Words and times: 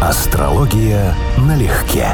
Астрология 0.00 1.12
налегке. 1.38 2.06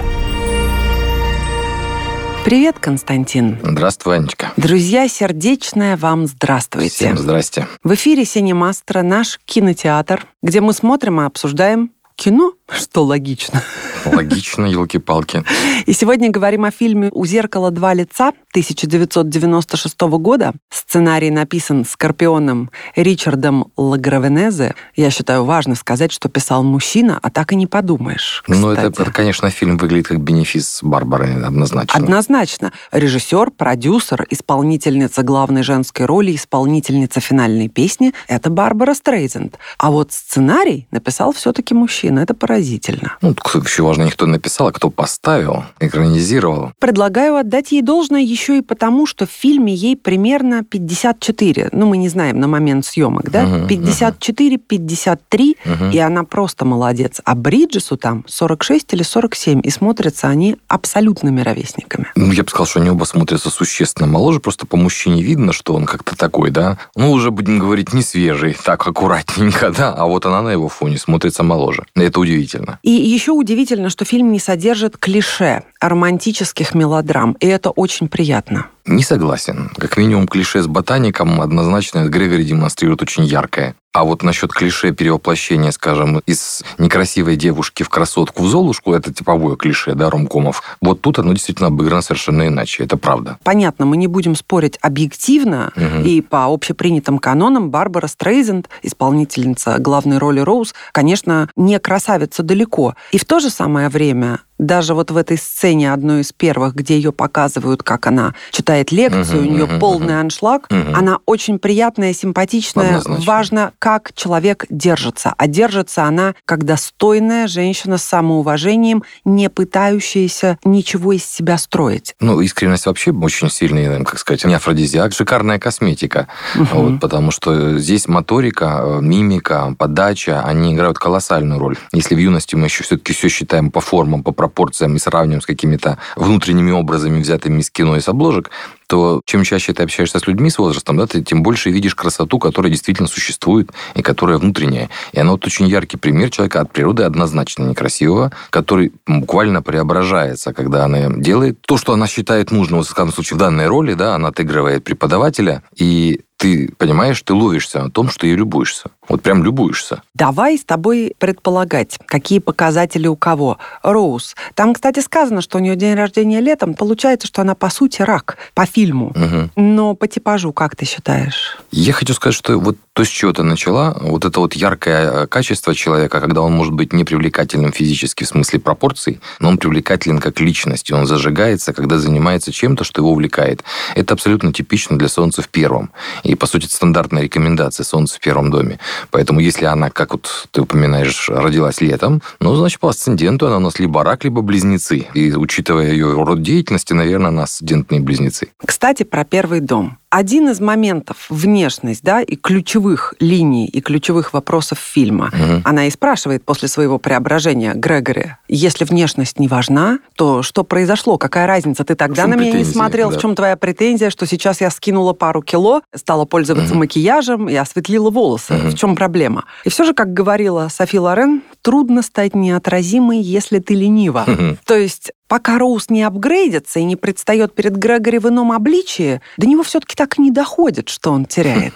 Привет, 2.42 2.78
Константин. 2.78 3.58
Здравствуй, 3.62 4.16
Анечка. 4.16 4.52
Друзья, 4.56 5.06
сердечное 5.06 5.98
вам 5.98 6.26
здравствуйте. 6.26 6.88
Всем 6.88 7.18
здрасте. 7.18 7.68
В 7.82 7.92
эфире 7.92 8.24
«Синемастера» 8.24 9.02
наш 9.02 9.38
кинотеатр, 9.44 10.26
где 10.42 10.62
мы 10.62 10.72
смотрим 10.72 11.20
и 11.20 11.26
обсуждаем 11.26 11.90
кино, 12.16 12.52
что 12.70 13.04
логично. 13.04 13.62
Логично, 14.04 14.66
елки-палки. 14.66 15.44
И 15.86 15.92
сегодня 15.92 16.30
говорим 16.30 16.64
о 16.64 16.70
фильме 16.70 17.10
«У 17.12 17.24
зеркала 17.24 17.70
два 17.70 17.94
лица» 17.94 18.28
1996 18.50 20.00
года. 20.02 20.52
Сценарий 20.70 21.30
написан 21.30 21.84
Скорпионом 21.84 22.70
Ричардом 22.94 23.72
Лагравенезе. 23.76 24.74
Я 24.94 25.10
считаю 25.10 25.44
важно 25.44 25.74
сказать, 25.74 26.12
что 26.12 26.28
писал 26.28 26.62
мужчина, 26.62 27.18
а 27.22 27.30
так 27.30 27.52
и 27.52 27.56
не 27.56 27.66
подумаешь. 27.66 28.42
Кстати. 28.44 28.60
Ну, 28.60 28.70
это, 28.70 28.86
это, 28.88 29.10
конечно, 29.10 29.48
фильм 29.50 29.76
выглядит 29.78 30.08
как 30.08 30.20
бенефис 30.20 30.80
Барбары, 30.82 31.32
однозначно. 31.42 31.98
Однозначно. 31.98 32.72
Режиссер, 32.92 33.50
продюсер, 33.52 34.26
исполнительница 34.30 35.22
главной 35.22 35.62
женской 35.62 36.06
роли, 36.06 36.34
исполнительница 36.34 37.20
финальной 37.20 37.68
песни— 37.68 38.12
это 38.28 38.50
Барбара 38.50 38.94
Стрейзенд. 38.94 39.58
А 39.78 39.90
вот 39.90 40.12
сценарий 40.12 40.86
написал 40.90 41.32
все-таки 41.32 41.74
мужчина. 41.74 42.03
Это 42.08 42.34
поразительно. 42.34 43.16
Ну, 43.22 43.34
еще 43.64 43.82
важно 43.82 44.04
не 44.04 44.10
кто 44.10 44.26
написал, 44.26 44.68
а 44.68 44.72
кто 44.72 44.90
поставил, 44.90 45.64
экранизировал. 45.80 46.72
Предлагаю 46.78 47.36
отдать 47.36 47.72
ей 47.72 47.82
должное 47.82 48.20
еще 48.20 48.58
и 48.58 48.62
потому, 48.62 49.06
что 49.06 49.26
в 49.26 49.30
фильме 49.30 49.74
ей 49.74 49.96
примерно 49.96 50.64
54. 50.64 51.68
Ну, 51.72 51.86
мы 51.86 51.96
не 51.96 52.08
знаем 52.08 52.38
на 52.40 52.48
момент 52.48 52.84
съемок, 52.84 53.30
да? 53.30 53.42
Мгм, 53.44 53.68
54, 53.68 54.58
53, 54.58 55.56
Мгм. 55.64 55.90
и 55.90 55.98
она 55.98 56.24
просто 56.24 56.64
молодец. 56.64 57.20
А 57.24 57.34
Бриджесу 57.34 57.96
там 57.96 58.24
46 58.26 58.92
или 58.94 59.02
47, 59.02 59.60
и 59.62 59.70
смотрятся 59.70 60.28
они 60.28 60.56
абсолютными 60.68 61.40
ровесниками. 61.40 62.06
Ну, 62.16 62.32
я 62.32 62.42
бы 62.42 62.48
сказал, 62.50 62.66
что 62.66 62.80
они 62.80 62.90
оба 62.90 63.04
смотрятся 63.04 63.50
существенно 63.50 64.06
моложе, 64.06 64.40
просто 64.40 64.66
по 64.66 64.76
мужчине 64.76 65.22
видно, 65.22 65.52
что 65.52 65.74
он 65.74 65.84
как-то 65.86 66.16
такой, 66.16 66.50
да? 66.50 66.78
Ну, 66.96 67.12
уже, 67.12 67.30
будем 67.30 67.58
говорить, 67.58 67.92
не 67.92 68.02
свежий, 68.02 68.56
так 68.64 68.86
аккуратненько, 68.86 69.70
да? 69.76 69.92
А 69.92 70.06
вот 70.06 70.26
она 70.26 70.42
на 70.42 70.50
его 70.50 70.68
фоне 70.68 70.98
смотрится 70.98 71.42
моложе. 71.42 71.84
Это 71.94 72.18
удивительно. 72.18 72.80
И 72.82 72.90
еще 72.90 73.32
удивительно, 73.32 73.88
что 73.88 74.04
фильм 74.04 74.32
не 74.32 74.40
содержит 74.40 74.98
клише 74.98 75.62
романтических 75.80 76.74
мелодрам, 76.74 77.36
и 77.38 77.46
это 77.46 77.70
очень 77.70 78.08
приятно. 78.08 78.66
Не 78.86 79.02
согласен. 79.02 79.70
Как 79.78 79.96
минимум, 79.96 80.28
клише 80.28 80.62
с 80.62 80.66
ботаником 80.66 81.40
однозначно 81.40 82.06
Грегори 82.06 82.44
демонстрирует 82.44 83.00
очень 83.02 83.24
яркое. 83.24 83.74
А 83.94 84.02
вот 84.04 84.24
насчет 84.24 84.52
клише 84.52 84.90
перевоплощения, 84.92 85.70
скажем, 85.70 86.18
из 86.26 86.64
некрасивой 86.78 87.36
девушки 87.36 87.84
в 87.84 87.88
красотку 87.88 88.42
в 88.42 88.48
Золушку, 88.48 88.92
это 88.92 89.14
типовое 89.14 89.54
клише, 89.54 89.94
да, 89.94 90.10
ромкомов. 90.10 90.62
Вот 90.82 91.00
тут 91.00 91.20
оно 91.20 91.32
действительно 91.32 91.68
обыграно 91.68 92.02
совершенно 92.02 92.48
иначе. 92.48 92.82
Это 92.82 92.96
правда. 92.96 93.38
Понятно, 93.44 93.86
мы 93.86 93.96
не 93.96 94.08
будем 94.08 94.34
спорить 94.34 94.78
объективно, 94.82 95.72
Мгм. 95.76 96.02
и 96.02 96.20
по 96.20 96.46
общепринятым 96.52 97.18
канонам 97.20 97.70
Барбара 97.70 98.08
Стрейзенд, 98.08 98.68
исполнительница 98.82 99.78
главной 99.78 100.18
роли 100.18 100.40
Роуз, 100.40 100.74
конечно, 100.92 101.48
не 101.56 101.78
красавица 101.78 102.42
далеко. 102.42 102.96
И 103.12 103.18
в 103.18 103.24
то 103.24 103.38
же 103.38 103.48
самое 103.48 103.88
время 103.88 104.40
даже 104.58 104.94
вот 104.94 105.10
в 105.10 105.16
этой 105.16 105.36
сцене, 105.36 105.92
одной 105.92 106.20
из 106.22 106.32
первых, 106.32 106.74
где 106.74 106.96
ее 106.96 107.12
показывают, 107.12 107.82
как 107.82 108.06
она 108.06 108.34
читает 108.50 108.92
лекцию, 108.92 109.42
Мгм, 109.42 109.48
у 109.48 109.52
нее 109.52 109.66
мгм, 109.66 109.78
полный 109.80 110.20
аншлаг, 110.20 110.66
Мгм. 110.70 110.94
она 110.94 111.18
очень 111.26 111.58
приятная, 111.58 112.12
симпатичная, 112.12 112.98
Однозначно. 112.98 113.24
важно, 113.26 113.72
как 113.78 114.12
человек 114.14 114.64
держится. 114.70 115.34
А 115.36 115.46
держится 115.46 116.04
она 116.04 116.34
как 116.44 116.64
достойная 116.64 117.46
женщина 117.48 117.98
с 117.98 118.04
самоуважением, 118.04 119.02
не 119.24 119.48
пытающаяся 119.50 120.58
ничего 120.64 121.12
из 121.12 121.24
себя 121.24 121.58
строить. 121.58 122.14
Ну, 122.20 122.40
искренность 122.40 122.86
вообще 122.86 123.12
очень 123.12 123.50
сильный, 123.50 124.04
как 124.04 124.18
сказать, 124.18 124.44
не 124.44 124.54
афродизиак, 124.54 125.12
шикарная 125.12 125.58
косметика. 125.58 126.28
Вот, 126.54 127.00
потому 127.00 127.30
что 127.30 127.78
здесь 127.78 128.08
моторика, 128.08 128.80
э, 128.82 128.98
мимика, 129.02 129.74
подача, 129.78 130.42
они 130.44 130.74
играют 130.74 130.98
колоссальную 130.98 131.58
роль. 131.58 131.76
Если 131.92 132.14
в 132.14 132.18
юности 132.18 132.54
мы 132.54 132.66
еще 132.66 132.84
все-таки 132.84 133.12
все 133.12 133.28
считаем 133.28 133.70
по 133.70 133.80
формам, 133.80 134.22
по 134.22 134.32
пропорциям 134.44 134.94
и 134.96 134.98
сравниваем 134.98 135.40
с 135.40 135.46
какими-то 135.46 135.98
внутренними 136.16 136.70
образами, 136.70 137.20
взятыми 137.20 137.60
из 137.60 137.70
кино 137.70 137.96
и 137.96 138.00
с 138.00 138.08
обложек, 138.08 138.50
то 138.86 139.20
чем 139.24 139.44
чаще 139.44 139.72
ты 139.72 139.82
общаешься 139.82 140.18
с 140.18 140.26
людьми 140.26 140.50
с 140.50 140.58
возрастом, 140.58 140.96
да, 140.96 141.06
ты 141.06 141.22
тем 141.22 141.42
больше 141.42 141.70
видишь 141.70 141.94
красоту, 141.94 142.38
которая 142.38 142.70
действительно 142.70 143.08
существует 143.08 143.70
и 143.94 144.02
которая 144.02 144.38
внутренняя. 144.38 144.90
И 145.12 145.20
она 145.20 145.32
вот 145.32 145.46
очень 145.46 145.66
яркий 145.66 145.96
пример 145.96 146.30
человека 146.30 146.60
от 146.60 146.72
природы 146.72 147.04
однозначно 147.04 147.64
некрасивого, 147.64 148.32
который 148.50 148.92
буквально 149.06 149.62
преображается, 149.62 150.52
когда 150.52 150.84
она 150.84 151.08
делает 151.08 151.60
то, 151.62 151.76
что 151.76 151.92
она 151.92 152.06
считает 152.06 152.50
нужным, 152.50 152.82
в 152.82 152.94
данном 152.94 153.12
случае 153.12 153.36
в 153.36 153.40
данной 153.40 153.66
роли, 153.66 153.94
да, 153.94 154.14
она 154.14 154.28
отыгрывает 154.28 154.84
преподавателя, 154.84 155.62
и 155.76 156.20
ты 156.36 156.70
понимаешь, 156.76 157.22
ты 157.22 157.32
ловишься 157.32 157.82
на 157.82 157.90
том, 157.90 158.10
что 158.10 158.26
ей 158.26 158.36
любуешься. 158.36 158.90
Вот 159.08 159.22
прям 159.22 159.44
любуешься. 159.44 160.02
Давай 160.14 160.58
с 160.58 160.64
тобой 160.64 161.14
предполагать, 161.18 161.98
какие 162.06 162.38
показатели 162.38 163.06
у 163.06 163.16
кого. 163.16 163.58
Роуз. 163.82 164.34
Там, 164.54 164.74
кстати, 164.74 165.00
сказано, 165.00 165.40
что 165.40 165.58
у 165.58 165.60
нее 165.60 165.76
день 165.76 165.94
рождения 165.94 166.40
летом. 166.40 166.74
Получается, 166.74 167.28
что 167.28 167.42
она, 167.42 167.54
по 167.54 167.70
сути, 167.70 168.02
рак 168.02 168.36
по 168.54 168.66
фильму. 168.74 169.12
Мгм. 169.14 169.50
Но 169.56 169.94
по 169.94 170.08
типажу, 170.08 170.52
как 170.52 170.76
ты 170.76 170.84
считаешь? 170.84 171.58
Я 171.70 171.92
хочу 171.92 172.14
сказать, 172.14 172.36
что 172.36 172.58
вот 172.58 172.76
то, 172.94 173.04
с 173.04 173.08
чего 173.08 173.32
ты 173.32 173.42
начала, 173.42 173.96
вот 174.00 174.24
это 174.24 174.38
вот 174.38 174.54
яркое 174.54 175.10
э, 175.10 175.26
качество 175.26 175.74
человека, 175.74 176.20
когда 176.20 176.42
он 176.42 176.52
может 176.52 176.72
быть 176.72 176.92
непривлекательным 176.92 177.72
физически 177.72 178.22
в 178.22 178.28
смысле 178.28 178.60
пропорций, 178.60 179.20
но 179.40 179.48
он 179.48 179.58
привлекателен 179.58 180.20
как 180.20 180.40
личность, 180.40 180.90
и 180.90 180.94
он 180.94 181.04
зажигается, 181.04 181.72
когда 181.72 181.98
занимается 181.98 182.52
чем-то, 182.52 182.84
что 182.84 183.02
его 183.02 183.10
увлекает. 183.10 183.64
Это 183.96 184.14
абсолютно 184.14 184.52
типично 184.52 184.96
для 184.96 185.08
Солнца 185.08 185.42
в 185.42 185.48
первом. 185.48 185.90
И, 186.22 186.36
по 186.36 186.46
сути, 186.46 186.66
стандартная 186.66 187.22
рекомендация 187.22 187.82
Солнца 187.82 188.16
в 188.16 188.20
первом 188.20 188.52
доме. 188.52 188.78
Поэтому, 189.10 189.40
если 189.40 189.64
она, 189.64 189.90
как 189.90 190.12
вот 190.12 190.48
ты 190.52 190.62
упоминаешь, 190.62 191.28
родилась 191.28 191.80
летом, 191.80 192.22
ну, 192.38 192.54
значит, 192.54 192.78
по 192.78 192.90
асценденту 192.90 193.48
она 193.48 193.56
у 193.56 193.60
нас 193.60 193.80
либо 193.80 194.04
рак, 194.04 194.22
либо 194.22 194.40
близнецы. 194.40 195.08
И, 195.14 195.34
учитывая 195.34 195.90
ее 195.90 196.12
род 196.12 196.42
деятельности, 196.42 196.92
наверное, 196.92 197.28
она 197.28 197.42
асцендентные 197.42 198.00
близнецы. 198.00 198.50
Кстати, 198.64 199.02
про 199.02 199.24
первый 199.24 199.58
дом. 199.58 199.98
Один 200.14 200.48
из 200.48 200.60
моментов 200.60 201.26
внешность, 201.28 202.04
да, 202.04 202.22
и 202.22 202.36
ключевых 202.36 203.14
линий, 203.18 203.66
и 203.66 203.80
ключевых 203.80 204.32
вопросов 204.32 204.78
фильма. 204.78 205.32
Мгм. 205.32 205.62
Она 205.64 205.88
и 205.88 205.90
спрашивает 205.90 206.44
после 206.44 206.68
своего 206.68 207.00
преображения 207.00 207.74
Грегори, 207.74 208.36
если 208.46 208.84
внешность 208.84 209.40
не 209.40 209.48
важна, 209.48 209.98
то 210.14 210.44
что 210.44 210.62
произошло? 210.62 211.18
Какая 211.18 211.48
разница? 211.48 211.82
Ты 211.82 211.96
тогда 211.96 212.28
на 212.28 212.36
меня 212.36 212.52
не 212.52 212.64
смотрел, 212.64 213.10
да. 213.10 213.18
в 213.18 213.20
чем 213.20 213.34
твоя 213.34 213.56
претензия, 213.56 214.08
что 214.10 214.24
сейчас 214.24 214.60
я 214.60 214.70
скинула 214.70 215.14
пару 215.14 215.42
кило, 215.42 215.82
стала 215.92 216.26
пользоваться 216.26 216.74
Мгм. 216.74 216.78
макияжем 216.78 217.48
и 217.48 217.56
осветлила 217.56 218.10
волосы. 218.10 218.54
Мгм. 218.54 218.70
В 218.70 218.78
чем 218.78 218.94
проблема? 218.94 219.46
И 219.64 219.68
все 219.68 219.82
же, 219.82 219.94
как 219.94 220.12
говорила 220.12 220.68
Софи 220.70 221.00
Лорен, 221.00 221.42
трудно 221.60 222.02
стать 222.02 222.36
неотразимой, 222.36 223.18
если 223.20 223.58
ты 223.58 223.74
ленива. 223.74 224.22
Мгм. 224.28 224.58
То 224.64 224.76
есть 224.76 225.10
пока 225.28 225.58
Роуз 225.58 225.90
не 225.90 226.02
апгрейдится 226.02 226.80
и 226.80 226.84
не 226.84 226.96
предстает 226.96 227.54
перед 227.54 227.76
Грегори 227.76 228.18
в 228.18 228.28
ином 228.28 228.52
обличии, 228.52 229.20
до 229.36 229.46
него 229.46 229.62
все-таки 229.62 229.94
так 229.96 230.18
и 230.18 230.22
не 230.22 230.30
доходит, 230.30 230.88
что 230.88 231.12
он 231.12 231.24
теряет. 231.24 231.74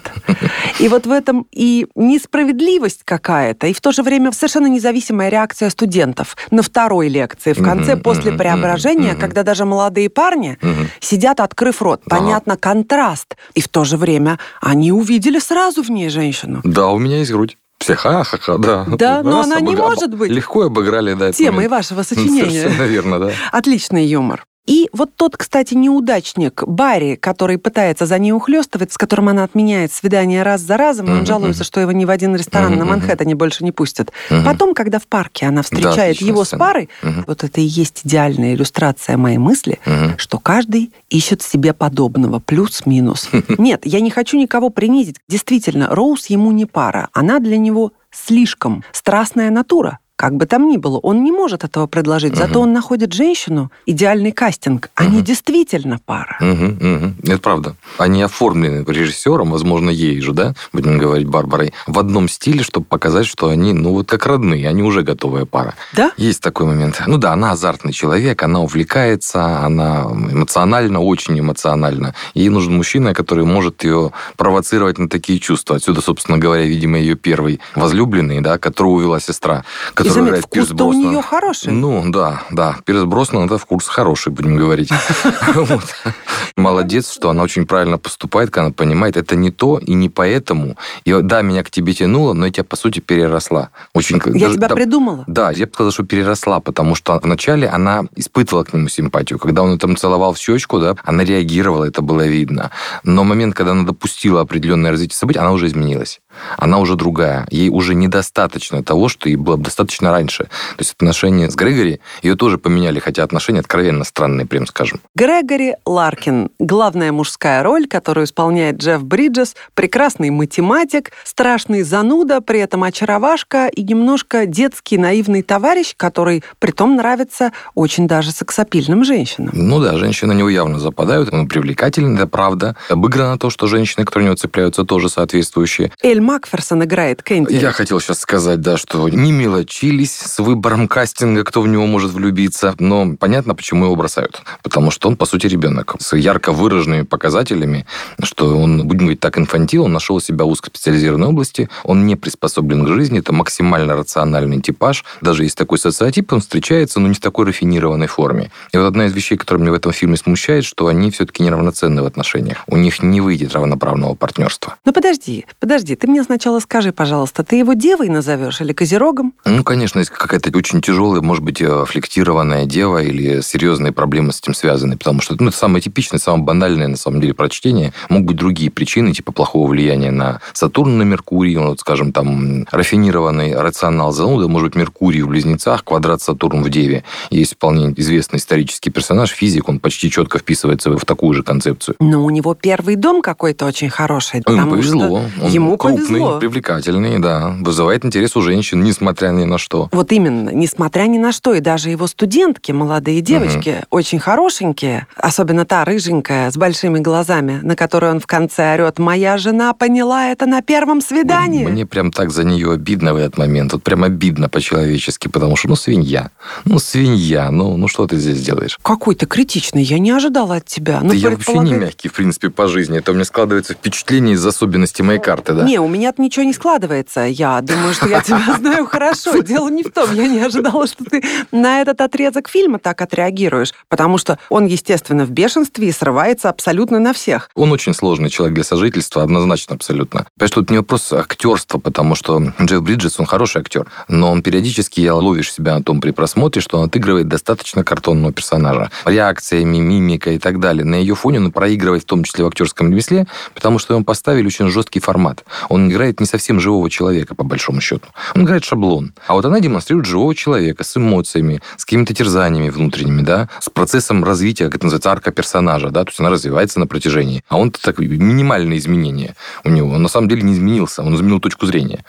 И 0.79 0.89
вот 0.89 1.07
в 1.07 1.11
этом 1.11 1.47
и 1.53 1.87
несправедливость 1.95 3.03
какая-то, 3.05 3.67
и 3.67 3.73
в 3.73 3.81
то 3.81 3.93
же 3.93 4.03
время 4.03 4.33
совершенно 4.33 4.67
независимая 4.67 5.29
реакция 5.29 5.71
студентов 5.71 6.37
на 6.51 6.63
второй 6.63 7.09
лекции 7.09 7.53
в 7.53 7.63
конце, 7.63 7.97
после 7.97 8.33
преображения, 8.33 9.15
когда 9.15 9.43
даже 9.43 9.65
молодые 9.65 10.11
парни 10.11 10.59
сидят, 11.01 11.41
открыв 11.41 11.83
рот. 11.83 12.03
Понятно, 12.05 12.57
контраст. 12.57 13.37
И 13.55 13.61
в 13.61 13.69
то 13.69 13.85
же 13.85 13.97
время 13.97 14.39
они 14.61 14.93
увидели 14.93 15.39
сразу 15.39 15.83
в 15.83 15.91
ней 15.91 16.09
женщину. 16.09 16.61
Да, 16.65 16.89
у 16.91 16.99
меня 16.99 17.19
есть 17.19 17.33
грудь. 17.33 17.57
Все 17.79 17.95
ха-ха-ха, 17.95 18.59
да. 18.59 18.85
Да, 18.89 19.23
но 19.23 19.39
Раз 19.39 19.47
она 19.47 19.61
не 19.61 19.75
обыгра- 19.75 19.83
может 19.83 20.15
быть 20.15 20.31
Легко 20.31 20.63
обыграли, 20.63 21.15
да. 21.15 21.33
Темой 21.33 21.69
вашего 21.69 22.03
сочинения. 22.05 22.63
Совершенно 22.63 22.83
верно, 22.87 23.19
да. 23.21 23.33
Отличный 23.53 24.05
юмор. 24.07 24.45
И 24.69 24.91
вот 24.93 25.17
тот, 25.17 25.39
кстати, 25.39 25.73
неудачник 25.73 26.63
Барри, 26.67 27.15
который 27.17 27.57
пытается 27.57 28.05
за 28.05 28.19
ней 28.19 28.33
ухлёстывать, 28.33 28.93
с 28.93 28.99
которым 28.99 29.31
она 29.31 29.45
отменяет 29.45 29.93
свидание 29.95 30.43
раз 30.43 30.61
за 30.61 30.77
разом, 30.77 31.07
и 31.07 31.11
он 31.13 31.25
жалуется, 31.25 31.65
что 31.65 31.81
его 31.81 31.91
ни 31.93 32.05
в 32.05 32.11
один 32.11 32.37
ресторан 32.37 32.73
Мгм, 32.73 32.79
на. 32.81 32.85
Манхэттене 32.85 33.35
больше 33.35 33.65
не 33.65 33.73
пустят. 33.73 34.13
Мгм. 34.29 34.45
Потом, 34.45 34.75
когда 34.75 34.99
в 34.99 35.07
парке 35.07 35.47
она 35.47 35.63
встречает 35.63 36.17
отличная 36.17 36.29
его 36.29 36.45
с 36.45 36.51
парой, 36.51 36.91
Мгм. 37.03 37.25
вот 37.27 37.45
это 37.45 37.61
и 37.63 37.65
есть 37.65 38.03
идеальная 38.05 38.53
иллюстрация 38.55 39.17
моей 39.17 39.39
мысли, 39.39 39.79
Мгм. 39.87 40.19
что 40.19 40.39
каждый 40.39 40.93
ищет 41.09 41.41
себе 41.41 41.73
подобного, 41.73 42.39
плюс-минус. 42.39 43.31
Нет, 43.59 43.87
я 43.87 44.01
не 44.01 44.11
хочу 44.11 44.37
никого 44.37 44.69
принизить. 44.69 45.17
Действительно, 45.29 45.89
Роуз 45.89 46.27
ему 46.27 46.53
не 46.53 46.67
пара. 46.67 47.09
Она 47.15 47.39
для 47.39 47.57
него 47.57 47.93
слишком 48.11 48.85
страстная 48.93 49.49
натура. 49.51 49.99
Как 50.19 50.35
бы 50.35 50.47
там 50.47 50.69
ни 50.69 50.79
было, 50.79 50.99
он 50.99 51.23
не 51.23 51.31
может 51.31 51.63
этого 51.63 51.87
предложить. 51.87 52.35
Зато 52.35 52.61
он 52.61 52.73
находит 52.73 53.13
женщину, 53.13 53.71
идеальный 53.87 54.33
кастинг. 54.33 54.91
Они 54.97 55.23
действительно 55.23 56.01
пара. 56.05 56.37
Угу, 56.41 56.65
угу. 56.65 57.15
Это 57.23 57.39
правда. 57.39 57.77
Они 57.99 58.21
оформлены 58.21 58.85
режиссером, 58.85 59.53
возможно, 59.53 59.91
ей 59.91 60.21
же, 60.21 60.33
да, 60.33 60.55
будем 60.73 60.99
говорить, 60.99 61.29
Барбарой, 61.29 61.73
в 61.87 62.01
одном 62.01 62.29
стиле, 62.29 62.65
чтобы 62.65 62.85
показать, 62.87 63.27
что 63.27 63.49
они, 63.49 63.73
ну, 63.73 63.93
вот 63.93 64.09
как 64.09 64.27
родные, 64.27 64.69
они 64.69 64.83
уже 64.83 65.03
готовая 65.03 65.45
пара. 65.45 65.75
Да? 65.93 66.11
Есть 66.17 66.43
такой 66.43 66.67
момент. 66.67 67.01
Ну 67.07 67.17
да, 67.17 67.33
она 67.33 67.53
азартный 67.53 67.93
человек, 67.93 68.43
она 68.43 68.61
увлекается, 68.61 69.61
она 69.61 70.03
эмоционально, 70.03 71.01
очень 71.01 71.39
эмоционально. 71.39 72.17
Ей 72.35 72.49
нужен 72.49 72.75
мужчина, 72.75 73.15
который 73.15 73.45
может 73.45 73.85
ее 73.85 74.11
провоцировать 74.37 74.99
на 74.99 75.09
такие 75.09 75.39
чувства. 75.39 75.77
Отсюда, 75.77 76.01
собственно 76.01 76.39
говоря, 76.39 76.65
видимо, 76.65 76.99
ее 76.99 77.15
первый 77.15 77.61
возлюбленный, 77.77 78.41
да, 78.41 78.59
которого 78.59 78.95
увела 78.95 79.21
сестра, 79.21 79.63
который 80.09 80.27
заметь, 80.29 80.45
вкус-то 80.45 80.85
у 80.85 80.93
нее 80.93 81.23
хороший. 81.23 81.73
Ну, 81.73 82.05
да, 82.11 82.43
да. 82.51 82.77
Пирс 82.85 83.05
Броснан 83.05 83.47
это 83.47 83.59
вкус 83.59 83.87
хороший, 83.87 84.33
будем 84.33 84.57
говорить. 84.57 84.91
Молодец, 86.57 87.13
что 87.13 87.31
она 87.31 87.43
очень 87.43 87.67
правильно 87.67 87.99
поступает, 87.99 88.51
когда 88.51 88.67
она 88.67 88.73
понимает, 88.73 89.17
это 89.17 89.37
не 89.37 89.51
то 89.51 89.79
и 89.79 89.95
не 89.95 90.09
поэтому. 90.09 90.77
И 91.05 91.15
да, 91.23 91.43
меня 91.43 91.63
к 91.63 91.71
тебе 91.71 91.95
тянуло, 91.95 92.33
но 92.33 92.47
я 92.47 92.53
тебя, 92.53 92.65
по 92.65 92.77
сути, 92.77 93.01
переросла. 93.01 93.71
Очень, 93.95 94.21
Я 94.35 94.53
тебя 94.53 94.69
придумала. 94.69 95.25
да, 95.27 95.51
я 95.51 95.67
бы 95.67 95.73
сказал, 95.73 95.93
что 95.93 96.05
переросла, 96.05 96.61
потому 96.61 96.95
что 96.95 97.19
вначале 97.23 97.69
она 97.69 98.05
испытывала 98.17 98.65
к 98.65 98.73
нему 98.73 98.89
симпатию. 98.89 99.39
Когда 99.39 99.63
он 99.63 99.79
там 99.79 99.97
целовал 99.97 100.33
в 100.35 100.39
щечку, 100.39 100.79
да, 100.81 100.97
она 101.05 101.25
реагировала, 101.25 101.85
это 101.85 102.03
было 102.03 102.27
видно. 102.27 102.71
Но 103.05 103.25
момент, 103.25 103.55
когда 103.55 103.73
она 103.73 103.85
допустила 103.85 104.41
определенное 104.41 104.91
развитие 104.91 105.17
событий, 105.17 105.39
она 105.39 105.53
уже 105.53 105.67
изменилась. 105.67 106.21
Она 106.57 106.79
уже 106.79 106.95
другая. 106.95 107.47
Ей 107.51 107.69
уже 107.69 107.95
недостаточно 107.95 108.83
того, 108.83 109.09
что 109.09 109.29
ей 109.29 109.37
было 109.37 109.57
бы 109.57 109.65
достаточно 109.65 110.11
раньше. 110.11 110.45
То 110.45 110.81
есть 110.81 110.95
отношения 110.95 111.51
с 111.51 111.55
Грегори 111.55 112.01
ее 112.23 112.37
тоже 112.37 112.59
поменяли, 112.59 112.99
хотя 112.99 113.23
отношения 113.23 113.61
откровенно 113.61 114.05
странные, 114.05 114.47
прям 114.47 114.67
скажем. 114.67 115.01
Грегори 115.15 115.75
Ларкин. 115.87 116.51
Главная 116.59 117.13
мужская 117.13 117.63
роль, 117.63 117.87
которую 117.87 118.27
исполняет 118.27 118.77
Джефф 118.79 119.03
Бриджес. 119.05 119.57
Прекрасный 119.75 120.31
математик, 120.31 121.13
страшный 121.25 121.83
зануда, 121.83 122.41
при 122.41 122.61
этом 122.61 122.85
очаровашка 122.85 123.67
и 123.67 123.83
немножко 123.83 124.47
детский 124.47 124.99
наивный 124.99 125.43
товарищ, 125.43 125.95
который 125.97 126.45
притом 126.59 126.97
нравится 126.97 127.53
очень 127.75 128.07
даже 128.07 128.33
сексапильным 128.33 129.05
женщинам. 129.05 129.51
Ну 129.53 129.81
да, 129.81 129.97
женщины 129.97 130.35
на 130.35 130.39
него 130.39 130.49
явно 130.49 130.79
западают, 130.79 131.33
он 131.33 131.49
привлекательный, 131.49 132.17
это 132.17 132.27
правда. 132.27 132.77
Обыграно 132.89 133.39
то, 133.39 133.51
что 133.51 133.67
женщины, 133.67 134.05
которые 134.05 134.27
на 134.27 134.29
него 134.29 134.37
цепляются, 134.37 134.85
тоже 134.85 135.09
соответствующие. 135.09 135.93
Эль 136.03 136.21
Макферсон 136.29 136.85
играет 136.85 137.23
Кэнди. 137.23 137.55
Я 137.55 137.73
хотел 137.73 138.01
сейчас 138.01 138.19
сказать, 138.19 138.61
да, 138.61 138.77
что 138.77 139.09
не 139.09 139.33
мелочились 139.33 140.13
с 140.13 140.39
выбором 140.41 140.87
кастинга, 140.87 141.43
кто 141.43 141.63
в 141.63 141.69
него 141.69 141.87
может 141.87 142.13
влюбиться, 142.13 142.75
но 142.79 143.17
понятно, 143.17 143.55
почему 143.55 143.87
его 143.87 143.97
бросают. 143.97 144.43
Потому 144.63 144.91
что 144.91 145.09
он, 145.09 145.17
по 145.17 145.25
сути, 145.25 145.47
ребенок 145.47 145.97
с 145.99 146.15
ярко 146.15 146.53
выраженными 146.53 147.03
показателями, 147.03 147.87
что 148.23 148.59
он, 148.59 148.87
будем 148.87 149.07
говорить 149.07 149.21
так, 149.21 149.39
инфантил, 149.39 149.85
он 149.85 149.95
нашел 149.95 150.21
себя 150.21 150.45
в 150.45 150.49
узкоспециализированной 150.49 151.29
области, 151.29 151.71
он 151.83 152.05
не 152.05 152.15
приспособлен 152.15 152.85
к 152.85 152.89
жизни, 152.89 153.21
это 153.21 153.33
максимально 153.33 153.97
рациональный 153.97 154.61
типаж. 154.61 155.07
Даже 155.23 155.45
есть 155.45 155.57
такой 155.57 155.79
социотип, 155.79 156.31
он 156.35 156.41
встречается, 156.41 157.01
но 157.01 157.09
не 157.09 157.15
в 157.15 157.21
такой 157.21 157.47
рафинированной 157.47 158.07
форме. 158.07 158.51
И 158.75 158.77
вот 158.77 158.85
одна 158.85 159.07
из 159.07 159.15
вещей, 159.15 159.39
которая 159.39 159.63
меня 159.63 159.73
в 159.73 159.77
этом 159.77 159.93
фильме 159.93 160.19
смущает, 160.19 160.67
что 160.67 160.89
они 160.89 161.11
все-таки 161.11 161.43
неравноценны 161.43 162.03
в 162.03 162.07
отношениях. 162.07 162.59
У 162.67 162.77
них 162.77 163.03
не 163.03 163.23
выйдет 163.23 163.55
равноправного 163.55 164.15
партнерства. 164.15 164.77
Ну 164.85 164.93
подожди, 164.93 165.47
подожди, 165.59 165.97
ты 165.97 166.07
мне 166.07 166.18
сначала 166.25 166.61
скажи, 166.61 166.93
пожалуйста, 166.93 167.45
ты 167.45 167.57
его 167.57 167.75
девой 167.75 168.09
назовешь 168.09 168.61
или 168.61 168.73
козерогом? 168.73 169.35
Ну, 169.45 169.65
конечно, 169.65 169.99
если 169.99 170.13
какая-то 170.13 170.57
очень 170.57 170.81
тяжелая, 170.81 171.21
может 171.21 171.45
быть, 171.45 171.61
э, 171.61 171.85
флектированная 171.87 172.67
дева 172.67 173.03
или 173.03 173.41
серьезные 173.41 173.93
проблемы 173.93 174.33
с 174.33 174.41
этим 174.41 174.55
связаны, 174.55 174.97
потому 174.97 175.21
что 175.21 175.37
ну, 175.39 175.49
это 175.49 175.57
самое 175.57 175.83
типичное, 175.83 176.19
самое 176.19 176.45
банальное, 176.45 176.89
на 176.89 176.97
самом 176.97 177.21
деле, 177.21 177.35
прочтение. 177.35 177.93
Могут 178.09 178.27
быть 178.29 178.37
другие 178.37 178.71
причины, 178.71 179.13
типа 179.13 179.33
плохого 179.33 179.69
влияния 179.69 180.11
на 180.11 180.41
Сатурн, 180.53 180.99
на 180.99 181.03
Меркурий, 181.03 181.57
ну, 181.57 181.71
вот, 181.71 181.81
скажем, 181.81 182.13
там, 182.13 182.67
рафинированный 182.71 183.55
рационал 183.55 184.13
зануда, 184.13 184.49
может 184.49 184.69
быть, 184.69 184.77
Меркурий 184.77 185.23
в 185.23 185.29
Близнецах, 185.29 185.85
квадрат 185.85 186.21
Сатурн 186.23 186.63
в 186.63 186.71
Деве. 186.71 187.05
Есть 187.31 187.55
вполне 187.55 187.93
известный 187.97 188.39
исторический 188.39 188.91
персонаж, 188.91 189.31
физик, 189.31 189.69
он 189.69 189.79
почти 189.81 190.11
четко 190.11 190.39
вписывается 190.39 190.91
в 190.91 191.05
такую 191.05 191.35
же 191.35 191.43
концепцию. 191.43 191.97
Но 192.01 192.25
у 192.25 192.31
него 192.31 192.55
первый 192.55 192.97
дом 192.97 193.23
какой-то 193.23 193.67
очень 193.67 193.91
хороший. 193.91 194.43
Ну, 194.47 194.55
Ему 194.55 194.71
повезло. 194.71 195.23
что 195.37 195.45
Он 195.45 195.51
ему 195.51 195.77
крупный, 195.99 196.21
повезло. 196.21 196.39
привлекательный, 196.39 197.19
да. 197.19 197.55
Вызывает 197.61 198.05
интерес 198.05 198.37
у 198.37 198.43
женщин, 198.43 198.83
несмотря 198.83 199.29
ни 199.29 199.45
на 199.45 199.59
что. 199.59 199.89
Вот 199.93 200.13
именно, 200.13 200.51
несмотря 200.51 201.03
ни 201.03 201.19
на 201.19 201.33
что, 201.33 201.55
и 201.55 201.61
даже 201.61 201.91
его 201.91 202.07
студентки, 202.07 202.73
молодые 202.73 203.21
девочки, 203.21 203.83
очень 203.91 204.19
хорошенькие, 204.19 205.07
особенно 205.17 205.65
та 205.65 205.85
рыженькая 205.85 206.51
с 206.51 206.57
большими 206.57 206.99
глазами, 206.99 207.61
на 207.63 207.77
которую 207.77 208.13
он 208.13 208.21
в 208.21 208.27
конце 208.27 208.75
орет 208.75 208.99
«Моя 208.99 209.39
жена 209.39 209.73
поняла 209.73 210.29
это 210.29 210.47
на 210.47 210.63
первом 210.63 211.01
свидании». 211.01 211.67
Мне 211.67 211.87
прям 211.87 212.11
так 212.11 212.31
за 212.31 212.45
нее 212.45 212.73
обидно 212.73 213.15
в 213.15 213.17
этот 213.17 213.39
момент. 213.39 213.73
Вот 213.73 213.83
прям 213.83 214.05
обидно 214.05 214.49
по-человечески, 214.49 215.29
потому 215.29 215.57
что, 215.57 215.69
ну, 215.69 215.77
свинья. 215.77 216.31
Ну, 216.65 216.79
свинья. 216.79 217.51
Ну, 217.51 217.77
ну 217.77 217.89
что 217.89 218.07
ты 218.07 218.17
здесь 218.17 218.41
делаешь? 218.41 218.79
Какой 218.83 219.15
ты 219.15 219.27
критичный, 219.27 219.83
я 219.83 219.99
не 219.99 220.11
ожидала 220.11 220.57
от 220.57 220.67
тебя. 220.67 221.01
Ну, 221.03 221.11
да 221.11 221.15
я 221.15 221.31
вообще 221.31 221.59
не 221.59 221.73
мягкий, 221.73 222.09
в 222.09 222.13
принципе, 222.13 222.51
по 222.51 222.69
жизни. 222.69 222.99
Это 222.99 223.13
у 223.13 223.15
меня 223.15 223.25
складывается 223.25 223.75
впечатление 223.75 224.35
из 224.35 224.47
особенностей 224.47 225.03
моей 225.03 225.21
карты, 225.21 225.55
да? 225.55 225.65
Не, 225.65 225.81
у 225.81 225.88
меня 225.89 226.13
ничего 226.19 226.45
не 226.45 226.53
складывается. 226.53 227.21
Я 227.23 227.61
думаю, 227.61 227.95
что 227.95 228.09
я 228.09 228.21
тебя 228.21 228.57
знаю 228.59 228.87
хорошо. 228.87 229.39
Дело 229.43 229.69
не 229.69 229.83
в 229.83 229.91
том. 229.93 230.13
Я 230.15 230.27
не 230.27 230.41
ожидала, 230.41 230.87
что 230.87 231.05
ты 231.05 231.23
на 231.53 231.81
этот 231.81 232.01
отрезок 232.01 232.49
фильма 232.49 232.79
так 232.79 233.01
отреагируешь. 233.01 233.73
Потому 233.89 234.19
что 234.19 234.39
он, 234.49 234.67
естественно, 234.67 235.25
в 235.25 235.31
бешенстве 235.31 235.89
и 235.89 235.93
срывается 235.93 236.49
абсолютно 236.49 236.99
на 236.99 237.13
всех. 237.13 237.51
Он 237.55 237.73
очень 237.73 237.95
сложный 237.95 238.31
человек 238.31 238.55
для 238.55 238.65
сожительства, 238.65 239.23
однозначно, 239.23 239.77
абсолютно. 239.77 240.27
Понимаешь, 240.37 240.55
тут 240.55 240.71
не 240.71 240.79
вопрос 240.79 241.13
актерства, 241.13 241.79
потому 241.79 242.15
что 242.15 242.53
Джефф 242.61 242.83
Бриджес, 242.83 243.19
он 243.21 243.27
хороший 243.27 243.61
актер, 243.61 243.87
но 244.09 244.31
он 244.31 244.43
периодически 244.43 245.01
я 245.01 245.15
ловишь 245.15 245.53
себя 245.53 245.75
на 245.75 245.83
том 245.83 246.01
при 246.01 246.11
просмотре, 246.11 246.61
что 246.63 246.79
он 246.79 246.87
отыгрывает 246.87 247.29
достаточно 247.29 247.85
картонного 247.85 248.33
персонажа. 248.33 248.91
Реакциями, 249.05 249.79
мимикой 249.79 250.37
и 250.37 250.39
так 250.39 250.61
далее. 250.61 250.85
На 250.85 250.97
ее 250.97 251.15
фоне 251.15 251.41
он 251.41 251.53
проигрывает 251.53 252.03
в 252.03 252.07
том 252.07 252.25
числе 252.25 252.45
в 252.45 252.49
актерском 252.49 252.91
ремесле, 252.91 253.27
потому 253.55 253.79
что 253.79 253.95
ему 253.95 254.05
поставили 254.05 254.47
очень 254.47 254.69
жесткий 254.69 255.01
формат. 255.01 255.45
Он 255.69 255.78
играет 255.87 256.19
не 256.19 256.27
совсем 256.27 256.59
живого 256.59 256.91
человека, 256.91 257.37
по 257.37 257.45
большому 257.45 257.81
счету. 257.81 258.09
Он 258.35 258.43
играет 258.43 258.65
шаблон. 258.65 259.13
А 259.29 259.35
вот 259.35 259.45
она 259.45 259.61
демонстрирует 259.61 260.07
живого 260.07 260.35
человека 260.35 260.83
с 260.83 260.97
эмоциями, 260.97 261.63
с 261.77 261.85
какими-то 261.85 262.15
терзаниями 262.15 262.71
внутренними, 262.71 263.23
да, 263.23 263.49
с 263.61 263.69
процессом 263.71 264.25
развития, 264.25 264.65
как 264.65 264.77
это 264.77 264.87
называется, 264.87 265.11
арка 265.11 265.31
персонажа, 265.31 265.91
да, 265.91 266.05
то 266.05 266.11
есть 266.11 266.21
она 266.21 266.31
развивается 266.31 266.81
на 266.81 266.87
протяжении. 266.87 267.45
А 267.49 267.59
он 267.59 267.71
так 267.71 267.99
минимальные 267.99 268.79
изменения 268.79 269.37
у 269.65 269.69
него. 269.69 269.91
Он 269.91 270.03
на 270.03 270.09
самом 270.09 270.29
деле 270.29 270.43
не 270.43 270.55
изменился, 270.55 271.03
он 271.03 271.15
изменил 271.15 271.41
точку 271.41 271.67
зрения. 271.67 272.05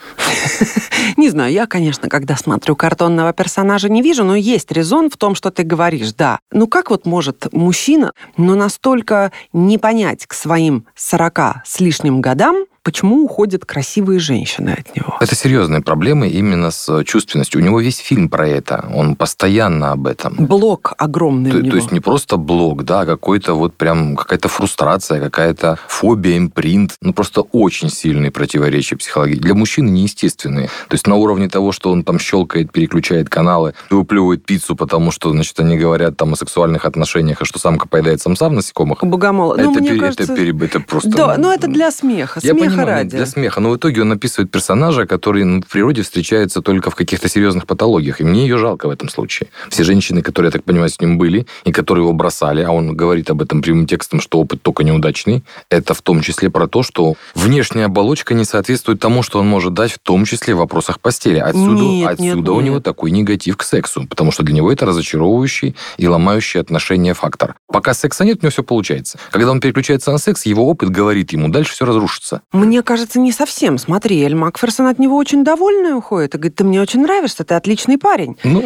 Не 1.16 1.28
знаю, 1.28 1.52
я, 1.52 1.66
конечно, 1.66 2.08
когда 2.08 2.36
смотрю 2.36 2.76
картонного 2.76 3.32
персонажа, 3.32 3.88
не 3.88 4.02
вижу, 4.02 4.24
но 4.24 4.34
есть 4.34 4.72
резон 4.72 5.10
в 5.10 5.16
том, 5.16 5.34
что 5.34 5.50
ты 5.50 5.62
говоришь, 5.62 6.12
да. 6.12 6.38
Ну 6.52 6.66
как 6.66 6.90
вот 6.90 7.06
может 7.06 7.52
мужчина, 7.52 8.12
но 8.36 8.54
настолько 8.54 9.32
не 9.52 9.78
понять 9.78 10.26
к 10.26 10.34
своим 10.34 10.86
40 10.96 11.38
с 11.64 11.80
лишним 11.80 12.20
годам, 12.20 12.64
почему 12.82 13.24
уходят 13.24 13.64
красивые 13.64 14.18
женщины 14.20 14.70
от 14.78 14.96
него? 14.96 15.16
Это 15.20 15.34
серьезные 15.34 15.80
проблемы 15.82 16.28
именно 16.28 16.70
с 16.70 17.04
чувственностью. 17.04 17.60
У 17.60 17.64
него 17.64 17.80
весь 17.80 17.98
фильм 17.98 18.28
про 18.28 18.48
это. 18.48 18.88
Он 18.94 19.16
постоянно 19.16 19.92
об 19.92 20.06
этом. 20.06 20.34
Блок 20.38 20.94
огромный 20.98 21.50
То, 21.50 21.58
у 21.58 21.60
него. 21.60 21.70
то 21.70 21.76
есть 21.76 21.92
не 21.92 22.00
просто 22.00 22.36
блок, 22.36 22.84
да, 22.84 23.00
а 23.00 23.06
какой-то 23.06 23.54
вот 23.54 23.74
прям 23.74 24.16
какая-то 24.16 24.48
фрустрация, 24.48 25.20
какая-то 25.20 25.78
фобия, 25.88 26.38
импринт. 26.38 26.94
Ну, 27.02 27.12
просто 27.12 27.42
очень 27.42 27.90
сильные 27.90 28.30
противоречия 28.30 28.96
психологии. 28.96 29.36
Для 29.36 29.54
мужчины 29.54 29.90
неестественные. 29.90 30.66
То 30.88 30.94
есть 30.94 31.06
на 31.06 31.16
уровне 31.16 31.48
того, 31.48 31.72
что 31.72 31.90
он 31.90 32.04
там 32.04 32.18
щелкает, 32.18 32.72
переключает 32.72 33.28
каналы, 33.28 33.74
выплевывает 33.90 34.44
пиццу, 34.44 34.76
потому 34.76 35.10
что, 35.10 35.30
значит, 35.30 35.58
они 35.60 35.76
говорят 35.76 36.16
там 36.16 36.32
о 36.32 36.36
сексуальных 36.36 36.84
отношениях, 36.84 37.42
и 37.42 37.44
что 37.44 37.58
самка 37.58 37.88
поедает 37.88 38.20
самца 38.20 38.48
в 38.48 38.52
насекомых. 38.52 39.02
Богомола. 39.02 39.54
это, 39.54 39.64
ну, 39.64 39.74
пере- 39.74 40.00
кажется... 40.00 40.22
это, 40.24 40.36
пере- 40.36 40.56
это 40.64 40.80
просто... 40.80 41.10
Да, 41.10 41.36
но 41.36 41.52
это 41.52 41.66
для 41.66 41.90
смеха, 41.90 42.40
Я 42.42 42.54
смеха 42.74 42.86
ради. 42.90 43.16
для 43.16 43.26
смеха. 43.26 43.60
Но 43.60 43.70
в 43.70 43.76
итоге 43.76 44.02
он 44.02 44.12
описывает 44.12 44.50
персонажа, 44.50 45.06
который 45.06 45.44
в 45.60 45.66
природе 45.66 46.02
встречается 46.02 46.62
только 46.62 46.90
в 46.90 46.94
каких-то 46.94 47.28
серьезных 47.28 47.66
патологиях. 47.66 48.20
И 48.20 48.24
мне 48.24 48.42
ее 48.42 48.58
жалко 48.58 48.86
в 48.88 48.90
этом 48.90 49.08
случае. 49.08 49.48
Все 49.68 49.84
женщины, 49.84 50.22
которые, 50.22 50.48
я 50.48 50.52
так 50.52 50.64
понимаю, 50.64 50.88
с 50.88 51.00
ним 51.00 51.18
были, 51.18 51.46
и 51.64 51.72
которые 51.72 52.04
его 52.04 52.12
бросали, 52.12 52.62
а 52.62 52.70
он 52.70 52.96
говорит 52.96 53.30
об 53.30 53.42
этом 53.42 53.62
прямым 53.62 53.86
текстом, 53.86 54.20
что 54.20 54.38
опыт 54.40 54.62
только 54.62 54.84
неудачный, 54.84 55.44
это 55.70 55.94
в 55.94 56.02
том 56.02 56.20
числе 56.20 56.50
про 56.50 56.66
то, 56.66 56.82
что 56.82 57.14
внешняя 57.34 57.86
оболочка 57.86 58.34
не 58.34 58.44
соответствует 58.44 59.00
тому, 59.00 59.22
что 59.22 59.38
он 59.38 59.46
может 59.46 59.74
дать, 59.74 59.92
в 59.92 59.98
том 59.98 60.24
числе 60.24 60.54
в 60.54 60.58
вопросах 60.58 61.00
постели. 61.00 61.38
Отсюда, 61.38 61.82
Нет, 61.82 62.10
отсюда 62.10 62.36
нет, 62.36 62.48
у 62.48 62.54
нет. 62.56 62.64
него 62.64 62.80
такой 62.80 63.10
негатив 63.10 63.56
к 63.56 63.62
сексу, 63.62 64.06
потому 64.08 64.32
что 64.32 64.42
для 64.42 64.54
него 64.54 64.70
это 64.72 64.86
разочаровывающий 64.86 65.74
и 65.98 66.06
ломающий 66.08 66.60
отношения 66.60 67.14
фактор. 67.14 67.54
Пока 67.66 67.94
секса 67.94 68.24
нет, 68.24 68.38
у 68.40 68.42
него 68.42 68.50
все 68.50 68.62
получается. 68.62 69.18
Когда 69.30 69.50
он 69.50 69.60
переключается 69.60 70.10
на 70.12 70.18
секс, 70.18 70.46
его 70.46 70.68
опыт 70.68 70.90
говорит 70.90 71.32
ему, 71.32 71.48
дальше 71.48 71.72
все 71.72 71.84
разрушится. 71.84 72.42
Мне 72.60 72.82
кажется, 72.82 73.18
не 73.18 73.32
совсем. 73.32 73.78
Смотри, 73.78 74.20
Эль 74.22 74.34
Макферсон 74.34 74.86
от 74.86 74.98
него 74.98 75.16
очень 75.16 75.44
довольная 75.44 75.94
уходит. 75.94 76.34
И 76.34 76.38
говорит, 76.38 76.56
ты 76.56 76.64
мне 76.64 76.80
очень 76.80 77.00
нравишься, 77.02 77.42
ты 77.44 77.54
отличный 77.54 77.96
парень. 77.98 78.36
Ну, 78.44 78.62